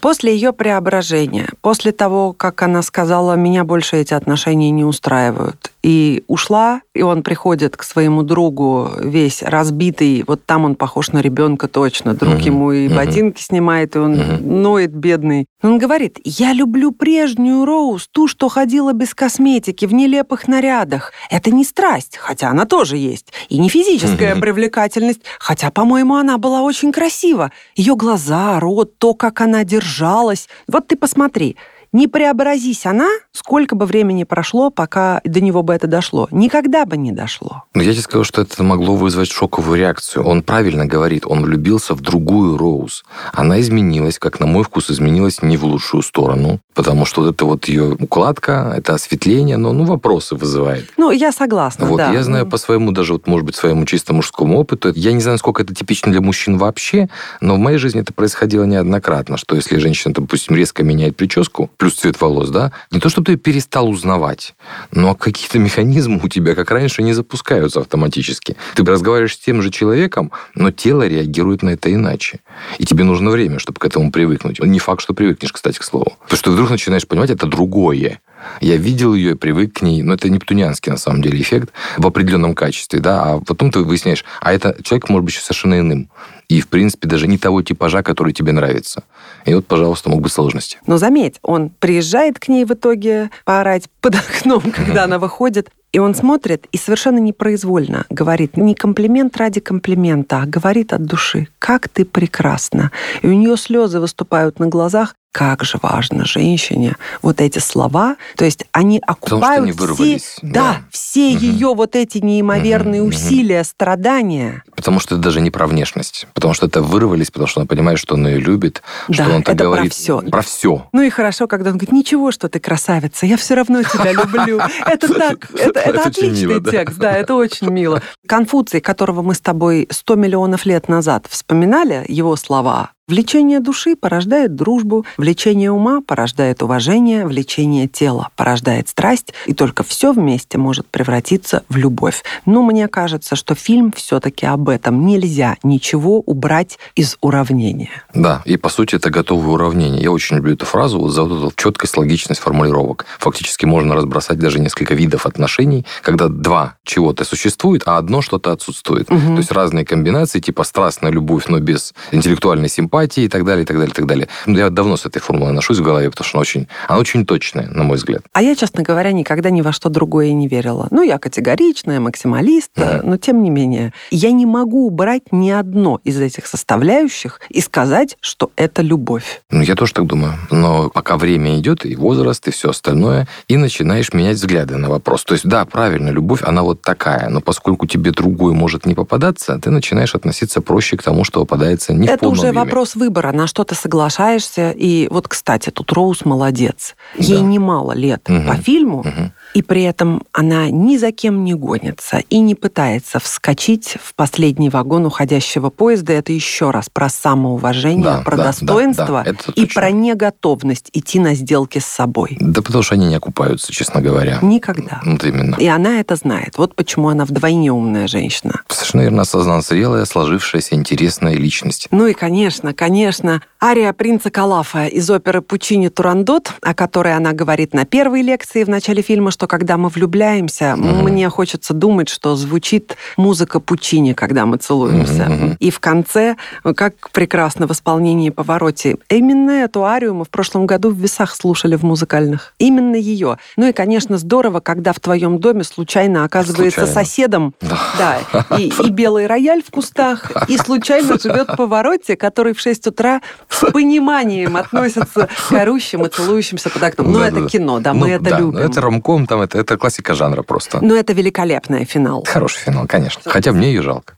После 0.00 0.32
ее 0.34 0.52
преображения, 0.52 1.48
после 1.60 1.90
того, 1.90 2.32
как 2.32 2.62
она 2.62 2.82
сказала, 2.82 3.34
меня 3.34 3.64
больше 3.64 3.96
эти 3.96 4.14
отношения 4.14 4.70
не 4.70 4.84
устраивают, 4.84 5.71
и 5.82 6.22
ушла, 6.28 6.82
и 6.94 7.02
он 7.02 7.22
приходит 7.22 7.76
к 7.76 7.82
своему 7.82 8.22
другу 8.22 8.90
весь 9.00 9.42
разбитый, 9.42 10.24
вот 10.26 10.44
там 10.46 10.64
он 10.64 10.76
похож 10.76 11.10
на 11.12 11.20
ребенка 11.20 11.66
точно, 11.68 12.14
друг 12.14 12.34
Мгм, 12.34 12.42
ему 12.44 12.72
и 12.72 12.86
мгм. 12.86 12.96
ботинки 12.96 13.42
снимает, 13.42 13.96
и 13.96 13.98
он 13.98 14.12
Мгм. 14.16 14.62
ноет 14.62 14.94
бедный. 14.94 15.46
Он 15.62 15.78
говорит, 15.78 16.18
я 16.24 16.52
люблю 16.52 16.92
прежнюю 16.92 17.64
Роуз, 17.64 18.08
ту, 18.12 18.28
что 18.28 18.48
ходила 18.48 18.92
без 18.92 19.14
косметики, 19.14 19.86
в 19.86 19.94
нелепых 19.94 20.46
нарядах. 20.48 21.12
Это 21.30 21.50
не 21.50 21.64
страсть, 21.64 22.16
хотя 22.16 22.50
она 22.50 22.64
тоже 22.64 22.96
есть, 22.96 23.32
и 23.48 23.58
не 23.58 23.68
физическая 23.68 24.34
Мгм. 24.34 24.40
привлекательность, 24.40 25.22
хотя, 25.38 25.70
по-моему, 25.70 26.14
она 26.16 26.38
была 26.38 26.62
очень 26.62 26.92
красива. 26.92 27.50
Ее 27.74 27.96
глаза, 27.96 28.60
рот, 28.60 28.98
то, 28.98 29.14
как 29.14 29.40
она 29.40 29.64
держалась. 29.64 30.48
Вот 30.68 30.86
ты 30.88 30.96
посмотри, 30.96 31.56
не 31.92 32.08
преобразись 32.08 32.86
она, 32.86 33.08
сколько 33.32 33.76
бы 33.76 33.86
времени 33.86 34.24
прошло, 34.24 34.70
пока 34.70 35.20
до 35.24 35.40
него 35.40 35.62
бы 35.62 35.74
это 35.74 35.86
дошло. 35.86 36.28
Никогда 36.30 36.86
бы 36.86 36.96
не 36.96 37.12
дошло. 37.12 37.64
Но 37.74 37.82
я 37.82 37.92
тебе 37.92 38.02
скажу, 38.02 38.24
что 38.24 38.42
это 38.42 38.62
могло 38.62 38.96
вызвать 38.96 39.30
шоковую 39.30 39.78
реакцию. 39.78 40.24
Он 40.24 40.42
правильно 40.42 40.86
говорит, 40.86 41.26
он 41.26 41.42
влюбился 41.42 41.94
в 41.94 42.00
другую 42.00 42.56
Роуз. 42.56 43.04
Она 43.32 43.60
изменилась, 43.60 44.18
как 44.18 44.40
на 44.40 44.46
мой 44.46 44.64
вкус, 44.64 44.90
изменилась 44.90 45.42
не 45.42 45.56
в 45.56 45.64
лучшую 45.64 46.02
сторону, 46.02 46.60
потому 46.74 47.04
что 47.04 47.22
вот 47.22 47.34
эта 47.34 47.44
вот 47.44 47.66
ее 47.66 47.96
укладка, 47.98 48.72
это 48.76 48.94
осветление, 48.94 49.56
но 49.56 49.72
ну, 49.72 49.84
вопросы 49.84 50.34
вызывает. 50.34 50.88
Ну, 50.96 51.10
я 51.10 51.32
согласна, 51.32 51.86
Вот, 51.86 51.98
да. 51.98 52.12
я 52.12 52.22
знаю 52.22 52.46
по 52.46 52.56
своему, 52.56 52.92
даже 52.92 53.12
вот, 53.12 53.26
может 53.26 53.46
быть, 53.46 53.54
своему 53.54 53.84
чисто 53.84 54.12
мужскому 54.12 54.58
опыту, 54.58 54.92
я 54.94 55.12
не 55.12 55.20
знаю, 55.20 55.38
сколько 55.38 55.62
это 55.62 55.74
типично 55.74 56.10
для 56.10 56.20
мужчин 56.20 56.56
вообще, 56.56 57.08
но 57.40 57.56
в 57.56 57.58
моей 57.58 57.78
жизни 57.78 58.00
это 58.00 58.12
происходило 58.12 58.64
неоднократно, 58.64 59.36
что 59.36 59.56
если 59.56 59.76
женщина, 59.76 60.14
допустим, 60.14 60.56
резко 60.56 60.82
меняет 60.82 61.16
прическу, 61.16 61.70
плюс 61.82 61.94
цвет 61.94 62.20
волос, 62.20 62.50
да, 62.50 62.70
не 62.92 63.00
то, 63.00 63.08
что 63.08 63.24
ты 63.24 63.34
перестал 63.34 63.88
узнавать, 63.88 64.54
но 64.92 65.16
какие-то 65.16 65.58
механизмы 65.58 66.20
у 66.22 66.28
тебя, 66.28 66.54
как 66.54 66.70
раньше, 66.70 67.02
не 67.02 67.12
запускаются 67.12 67.80
автоматически. 67.80 68.56
Ты 68.76 68.84
разговариваешь 68.84 69.34
с 69.34 69.38
тем 69.38 69.62
же 69.62 69.70
человеком, 69.72 70.30
но 70.54 70.70
тело 70.70 71.08
реагирует 71.08 71.64
на 71.64 71.70
это 71.70 71.92
иначе. 71.92 72.38
И 72.78 72.84
тебе 72.84 73.02
нужно 73.02 73.32
время, 73.32 73.58
чтобы 73.58 73.80
к 73.80 73.84
этому 73.84 74.12
привыкнуть. 74.12 74.60
Не 74.60 74.78
факт, 74.78 75.02
что 75.02 75.12
привыкнешь, 75.12 75.52
кстати, 75.52 75.80
к 75.80 75.82
слову. 75.82 76.16
Потому 76.22 76.36
что 76.36 76.44
ты 76.44 76.50
вдруг 76.52 76.70
начинаешь 76.70 77.08
понимать, 77.08 77.30
это 77.30 77.48
другое. 77.48 78.20
Я 78.60 78.76
видел 78.76 79.14
ее, 79.14 79.34
привык 79.34 79.78
к 79.78 79.82
ней, 79.82 80.02
но 80.02 80.14
это 80.14 80.30
нептунианский, 80.30 80.92
на 80.92 80.98
самом 80.98 81.20
деле, 81.20 81.40
эффект 81.40 81.70
в 81.98 82.06
определенном 82.06 82.54
качестве, 82.54 83.00
да, 83.00 83.24
а 83.24 83.40
потом 83.40 83.72
ты 83.72 83.80
выясняешь, 83.80 84.24
а 84.40 84.52
это 84.52 84.76
человек 84.84 85.08
может 85.08 85.24
быть 85.24 85.34
совершенно 85.34 85.80
иным. 85.80 86.10
И, 86.48 86.60
в 86.60 86.68
принципе, 86.68 87.08
даже 87.08 87.26
не 87.26 87.38
того 87.38 87.62
типажа, 87.62 88.02
который 88.02 88.32
тебе 88.32 88.52
нравится. 88.52 89.04
И 89.46 89.54
вот, 89.54 89.66
пожалуйста, 89.66 90.10
могут 90.10 90.24
быть 90.24 90.32
сложности. 90.32 90.78
Но 90.86 90.98
заметь, 90.98 91.36
он 91.42 91.70
приезжает 91.70 92.38
к 92.38 92.48
ней 92.48 92.64
в 92.64 92.72
итоге 92.72 93.30
поорать 93.44 93.88
под 94.00 94.16
окном, 94.16 94.62
когда 94.74 95.04
она 95.04 95.18
выходит, 95.18 95.70
и 95.92 95.98
он 95.98 96.14
смотрит 96.14 96.66
и 96.72 96.78
совершенно 96.78 97.18
непроизвольно 97.18 98.06
говорит 98.08 98.56
не 98.56 98.74
комплимент 98.74 99.36
ради 99.36 99.60
комплимента, 99.60 100.40
а 100.42 100.46
говорит 100.46 100.92
от 100.92 101.04
души, 101.04 101.48
как 101.58 101.88
ты 101.88 102.04
прекрасна. 102.06 102.90
И 103.20 103.26
у 103.26 103.32
нее 103.32 103.56
слезы 103.58 104.00
выступают 104.00 104.58
на 104.58 104.68
глазах, 104.68 105.14
как 105.32 105.64
же 105.64 105.78
важно 105.82 106.26
женщине 106.26 106.96
вот 107.22 107.40
эти 107.40 107.58
слова, 107.58 108.16
то 108.36 108.44
есть 108.44 108.64
они 108.72 109.00
окупают 109.04 109.62
они 109.62 109.72
все, 110.18 110.38
да, 110.42 110.52
да. 110.52 110.76
все 110.90 111.30
Мгм. 111.32 111.38
ее 111.38 111.74
вот 111.74 111.96
эти 111.96 112.18
неимоверные 112.18 113.00
мгм. 113.00 113.08
усилия, 113.08 113.64
страдания. 113.64 114.62
Потому 114.76 115.00
что 115.00 115.14
это 115.14 115.24
даже 115.24 115.40
не 115.40 115.50
про 115.50 115.66
внешность. 115.66 116.26
Потому 116.34 116.52
что 116.54 116.66
это 116.66 116.82
вырвались, 116.82 117.30
потому 117.30 117.48
что 117.48 117.60
она 117.60 117.66
понимает, 117.66 117.98
что 117.98 118.14
он 118.14 118.26
ее 118.26 118.38
любит, 118.38 118.82
что 119.10 119.24
Да, 119.24 119.34
он 119.36 119.42
так 119.42 119.54
это 119.54 119.64
про 119.64 119.70
говорит. 119.70 119.94
всё. 119.94 120.20
Про 120.20 120.42
все. 120.42 120.86
Ну 120.92 121.02
и 121.02 121.08
хорошо, 121.10 121.46
когда 121.46 121.70
он 121.70 121.76
говорит, 121.78 121.92
ничего, 121.92 122.30
что 122.30 122.48
ты 122.48 122.60
красавица, 122.60 123.24
я 123.24 123.36
все 123.36 123.54
равно 123.54 123.82
тебя 123.82 124.12
люблю. 124.12 124.60
Это 124.86 125.08
так, 125.14 125.50
это, 125.54 126.02
отличный 126.02 126.62
текст, 126.62 126.98
да, 126.98 127.12
это 127.12 127.34
очень 127.34 127.70
мило. 127.70 128.02
Конфуций, 128.26 128.80
которого 128.80 129.22
мы 129.22 129.34
с 129.34 129.40
тобой 129.40 129.88
100 129.90 130.14
миллионов 130.16 130.66
лет 130.66 130.88
назад 130.88 131.26
вспоминали, 131.28 132.04
его 132.08 132.36
слова, 132.36 132.90
Влечение 133.08 133.58
души 133.58 133.96
порождает 133.96 134.54
дружбу, 134.54 135.04
влечение 135.18 135.72
ума 135.72 136.02
порождает 136.06 136.62
уважение, 136.62 137.26
влечение 137.26 137.88
тела 137.88 138.28
порождает 138.36 138.88
страсть, 138.88 139.34
и 139.46 139.54
только 139.54 139.82
все 139.82 140.12
вместе 140.12 140.56
может 140.56 140.86
превратиться 140.86 141.64
в 141.68 141.76
любовь. 141.76 142.22
Но 142.46 142.62
мне 142.62 142.86
кажется, 142.86 143.34
что 143.34 143.56
фильм 143.56 143.90
все-таки 143.90 144.46
об 144.46 144.68
этом. 144.68 145.04
Нельзя 145.04 145.56
ничего 145.64 146.20
убрать 146.20 146.78
из 146.94 147.16
уравнения. 147.20 147.90
Да, 148.14 148.40
и 148.44 148.56
по 148.56 148.68
сути 148.68 148.94
это 148.94 149.10
готовое 149.10 149.54
уравнение. 149.54 150.00
Я 150.00 150.12
очень 150.12 150.36
люблю 150.36 150.54
эту 150.54 150.64
фразу 150.64 151.00
вот 151.00 151.08
за 151.10 151.24
вот 151.24 151.38
эту 151.38 151.52
четкость, 151.56 151.96
логичность 151.96 152.40
формулировок. 152.40 153.06
Фактически 153.18 153.64
можно 153.64 153.96
разбросать 153.96 154.38
даже 154.38 154.60
несколько 154.60 154.94
видов 154.94 155.26
отношений, 155.26 155.84
когда 156.02 156.28
два 156.28 156.76
чего-то 156.84 157.24
существует, 157.24 157.82
а 157.84 157.98
одно 157.98 158.22
что-то 158.22 158.52
отсутствует. 158.52 159.10
Мгм. 159.10 159.34
То 159.34 159.38
есть 159.38 159.50
разные 159.50 159.84
комбинации, 159.84 160.38
типа 160.38 160.62
страстная 160.62 161.10
любовь, 161.10 161.46
но 161.48 161.58
без 161.58 161.94
интеллектуальной 162.12 162.68
симпатии, 162.68 162.91
эмпатии 162.92 163.24
и 163.24 163.28
так 163.28 163.44
далее, 163.44 163.62
и 163.62 163.66
так 163.66 163.76
далее, 163.76 163.90
и 163.90 163.94
так 163.94 164.06
далее. 164.06 164.28
Я 164.46 164.70
давно 164.70 164.96
с 164.96 165.06
этой 165.06 165.20
формулой 165.20 165.52
ношусь 165.52 165.78
в 165.78 165.82
голове, 165.82 166.10
потому 166.10 166.26
что 166.26 166.38
она 166.38 166.42
очень, 166.42 166.68
она 166.88 166.98
очень 166.98 167.24
точная, 167.24 167.68
на 167.68 167.82
мой 167.82 167.96
взгляд. 167.96 168.22
А 168.32 168.42
я, 168.42 168.54
честно 168.54 168.82
говоря, 168.82 169.12
никогда 169.12 169.50
ни 169.50 169.62
во 169.62 169.72
что 169.72 169.88
другое 169.88 170.32
не 170.32 170.48
верила. 170.48 170.88
Ну, 170.90 171.02
я 171.02 171.18
категоричная, 171.18 172.00
максималист, 172.00 172.72
mm-hmm. 172.76 173.00
но 173.04 173.16
тем 173.16 173.42
не 173.42 173.50
менее, 173.50 173.92
я 174.10 174.30
не 174.32 174.46
могу 174.46 174.86
убрать 174.86 175.32
ни 175.32 175.50
одно 175.50 176.00
из 176.04 176.20
этих 176.20 176.46
составляющих 176.46 177.40
и 177.48 177.60
сказать, 177.60 178.16
что 178.20 178.50
это 178.56 178.82
любовь. 178.82 179.42
Ну, 179.50 179.62
я 179.62 179.74
тоже 179.74 179.94
так 179.94 180.06
думаю. 180.06 180.34
Но 180.50 180.90
пока 180.90 181.16
время 181.16 181.58
идет, 181.58 181.86
и 181.86 181.96
возраст, 181.96 182.46
и 182.48 182.50
все 182.50 182.70
остальное, 182.70 183.26
и 183.48 183.56
начинаешь 183.56 184.12
менять 184.12 184.36
взгляды 184.36 184.76
на 184.76 184.88
вопрос. 184.88 185.24
То 185.24 185.32
есть, 185.32 185.48
да, 185.48 185.64
правильно, 185.64 186.10
любовь, 186.10 186.42
она 186.42 186.62
вот 186.62 186.82
такая, 186.82 187.28
но 187.28 187.40
поскольку 187.40 187.86
тебе 187.86 188.10
другой 188.10 188.52
может 188.52 188.84
не 188.86 188.94
попадаться, 188.94 189.58
ты 189.58 189.70
начинаешь 189.70 190.14
относиться 190.14 190.60
проще 190.60 190.96
к 190.96 191.02
тому, 191.02 191.24
что 191.24 191.40
попадается 191.40 191.94
не 191.94 192.06
это 192.06 192.16
в 192.16 192.20
полном 192.20 192.38
уже 192.38 192.48
объеме. 192.48 192.64
Вопрос 192.82 192.96
выбора, 192.96 193.32
на 193.32 193.46
что 193.46 193.64
ты 193.64 193.74
соглашаешься. 193.74 194.72
И 194.72 195.08
вот, 195.10 195.28
кстати, 195.28 195.70
тут 195.70 195.92
Роуз 195.92 196.24
молодец. 196.24 196.96
Ей 197.16 197.38
да. 197.38 197.44
немало 197.44 197.92
лет 197.92 198.28
угу. 198.28 198.42
по 198.46 198.54
фильму, 198.56 199.00
угу. 199.00 199.32
И 199.54 199.62
при 199.62 199.82
этом 199.82 200.22
она 200.32 200.70
ни 200.70 200.96
за 200.96 201.12
кем 201.12 201.44
не 201.44 201.54
гонится 201.54 202.22
и 202.30 202.40
не 202.40 202.54
пытается 202.54 203.18
вскочить 203.18 203.96
в 204.02 204.14
последний 204.14 204.70
вагон 204.70 205.06
уходящего 205.06 205.70
поезда. 205.70 206.14
Это 206.14 206.32
еще 206.32 206.70
раз 206.70 206.88
про 206.90 207.08
самоуважение, 207.08 208.04
да, 208.04 208.22
про 208.22 208.36
да, 208.36 208.44
достоинство 208.44 209.22
да, 209.24 209.32
да, 209.32 209.52
и 209.54 209.66
про 209.66 209.90
неготовность 209.90 210.88
идти 210.92 211.18
на 211.18 211.34
сделки 211.34 211.78
с 211.78 211.86
собой. 211.86 212.36
Да 212.40 212.62
потому 212.62 212.82
что 212.82 212.94
они 212.94 213.06
не 213.06 213.14
окупаются, 213.14 213.72
честно 213.72 214.00
говоря. 214.00 214.38
Никогда. 214.42 215.00
Вот 215.04 215.24
именно. 215.24 215.56
И 215.56 215.66
она 215.66 216.00
это 216.00 216.16
знает. 216.16 216.56
Вот 216.58 216.74
почему 216.74 217.08
она 217.08 217.24
вдвойне 217.24 217.72
умная 217.72 218.08
женщина. 218.08 218.62
Совершенно 218.68 219.02
верно 219.02 219.22
осознанно 219.22 219.62
зрелая, 219.62 220.04
сложившаяся, 220.04 220.74
интересная 220.74 221.34
личность. 221.34 221.88
Ну 221.90 222.06
и, 222.06 222.14
конечно, 222.14 222.72
конечно, 222.72 223.42
ария 223.62 223.92
принца 223.92 224.30
Калафа 224.30 224.86
из 224.86 225.08
оперы 225.10 225.42
Пучини 225.42 225.88
«Турандот», 225.88 226.52
о 226.62 226.74
которой 226.74 227.14
она 227.14 227.32
говорит 227.32 227.74
на 227.74 227.84
первой 227.84 228.22
лекции 228.22 228.64
в 228.64 228.68
начале 228.68 229.02
фильма, 229.02 229.30
что 229.30 229.41
когда 229.46 229.76
мы 229.76 229.88
влюбляемся, 229.88 230.76
mm-hmm. 230.76 231.02
мне 231.02 231.28
хочется 231.28 231.74
думать, 231.74 232.08
что 232.08 232.36
звучит 232.36 232.96
музыка 233.16 233.60
Пучини, 233.60 234.12
когда 234.12 234.46
мы 234.46 234.56
целуемся. 234.56 235.24
Mm-hmm. 235.24 235.56
И 235.58 235.70
в 235.70 235.80
конце, 235.80 236.36
как 236.76 237.10
прекрасно 237.10 237.66
в 237.66 237.72
исполнении 237.72 238.30
Повороте, 238.30 238.96
именно 239.08 239.50
эту 239.50 239.84
арию 239.84 240.14
мы 240.14 240.24
в 240.24 240.30
прошлом 240.30 240.66
году 240.66 240.90
в 240.90 240.98
весах 240.98 241.34
слушали 241.34 241.76
в 241.76 241.82
музыкальных. 241.82 242.54
Именно 242.58 242.96
ее. 242.96 243.38
Ну 243.56 243.68
и, 243.68 243.72
конечно, 243.72 244.18
здорово, 244.18 244.60
когда 244.60 244.92
в 244.92 245.00
твоем 245.00 245.38
доме 245.38 245.64
случайно 245.64 246.24
оказывается 246.24 246.86
случайно. 246.86 246.92
соседом 246.92 247.54
да. 247.60 247.78
Да, 247.98 248.58
и, 248.58 248.68
и 248.68 248.90
белый 249.02 249.26
рояль 249.26 249.62
в 249.62 249.70
кустах, 249.70 250.30
и 250.48 250.56
случайно 250.56 251.18
живет 251.18 251.48
Повороте, 251.56 252.16
который 252.16 252.54
в 252.54 252.60
6 252.60 252.88
утра 252.88 253.20
с 253.48 253.60
пониманием 253.72 254.56
относится 254.56 255.28
к 255.48 255.52
орущим 255.52 256.04
и 256.04 256.08
целующимся 256.08 256.70
под 256.70 256.82
окном. 256.82 257.12
Ну, 257.12 257.18
да, 257.18 257.28
это 257.28 257.40
да. 257.42 257.48
кино, 257.48 257.80
да, 257.80 257.94
мы 257.94 258.08
ну, 258.08 258.14
это 258.14 258.24
да, 258.24 258.38
любим. 258.38 258.58
Это 258.58 258.80
ромком, 258.80 259.26
там, 259.32 259.40
это, 259.40 259.58
это 259.58 259.78
классика 259.78 260.14
жанра 260.14 260.42
просто. 260.42 260.78
Ну, 260.82 260.94
это 260.94 261.14
великолепный 261.14 261.86
финал. 261.86 262.24
Хороший 262.28 262.58
финал, 262.58 262.86
конечно. 262.86 263.30
Хотя 263.30 263.52
мне 263.52 263.68
ее 263.68 263.80
жалко. 263.82 264.14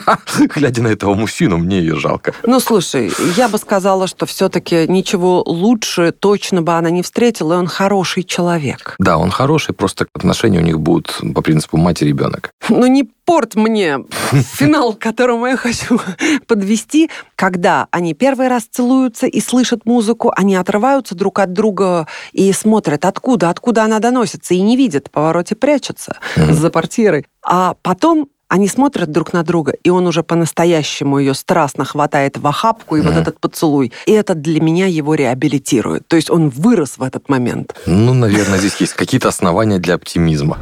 Глядя 0.54 0.82
на 0.82 0.88
этого 0.88 1.14
мужчину, 1.14 1.58
мне 1.58 1.78
ее 1.78 1.96
жалко. 1.96 2.34
Ну, 2.44 2.60
слушай, 2.60 3.10
я 3.36 3.48
бы 3.48 3.58
сказала, 3.58 4.06
что 4.06 4.26
все-таки 4.26 4.86
ничего 4.88 5.42
лучше 5.46 6.12
точно 6.12 6.62
бы 6.62 6.72
она 6.74 6.90
не 6.90 7.02
встретила, 7.02 7.54
и 7.54 7.56
он 7.56 7.66
хороший 7.66 8.22
человек. 8.22 8.94
Да, 8.98 9.18
он 9.18 9.30
хороший, 9.30 9.74
просто 9.74 10.06
отношения 10.14 10.58
у 10.58 10.62
них 10.62 10.80
будут 10.80 11.20
по 11.34 11.42
принципу 11.42 11.76
мать-ребенок. 11.76 12.50
Ну, 12.68 12.86
не 12.86 13.04
порт 13.24 13.54
мне 13.54 13.98
финал, 14.32 14.94
к 14.94 14.98
которому 14.98 15.46
я 15.46 15.56
хочу 15.56 16.00
подвести. 16.46 17.10
Когда 17.36 17.88
они 17.90 18.14
первый 18.14 18.48
раз 18.48 18.64
целуются 18.64 19.26
и 19.26 19.40
слышат 19.40 19.84
музыку, 19.84 20.32
они 20.36 20.56
отрываются 20.56 21.14
друг 21.14 21.38
от 21.38 21.52
друга 21.52 22.06
и 22.32 22.52
смотрят, 22.52 23.04
откуда, 23.04 23.50
откуда 23.50 23.84
она 23.84 23.98
доносится, 23.98 24.54
и 24.54 24.60
не 24.60 24.76
видят, 24.76 25.08
в 25.08 25.10
повороте 25.10 25.54
прячутся 25.54 26.18
за 26.36 26.70
портьерой. 26.70 27.26
А 27.44 27.74
потом 27.82 28.28
они 28.52 28.68
смотрят 28.68 29.10
друг 29.10 29.32
на 29.32 29.42
друга, 29.44 29.72
и 29.82 29.88
он 29.88 30.06
уже 30.06 30.22
по-настоящему 30.22 31.18
ее 31.18 31.32
страстно 31.32 31.86
хватает 31.86 32.36
в 32.36 32.46
охапку, 32.46 32.96
и 32.96 33.00
mm. 33.00 33.04
вот 33.04 33.14
этот 33.14 33.40
поцелуй. 33.40 33.92
И 34.04 34.12
это 34.12 34.34
для 34.34 34.60
меня 34.60 34.84
его 34.84 35.14
реабилитирует. 35.14 36.06
То 36.06 36.16
есть 36.16 36.28
он 36.28 36.50
вырос 36.50 36.98
в 36.98 37.02
этот 37.02 37.30
момент. 37.30 37.74
Ну, 37.86 38.12
наверное, 38.12 38.58
здесь 38.58 38.76
есть 38.76 38.92
какие-то 38.92 39.28
основания 39.28 39.78
для 39.78 39.94
оптимизма. 39.94 40.58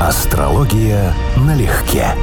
Астрология 0.00 1.12
налегке. 1.36 2.14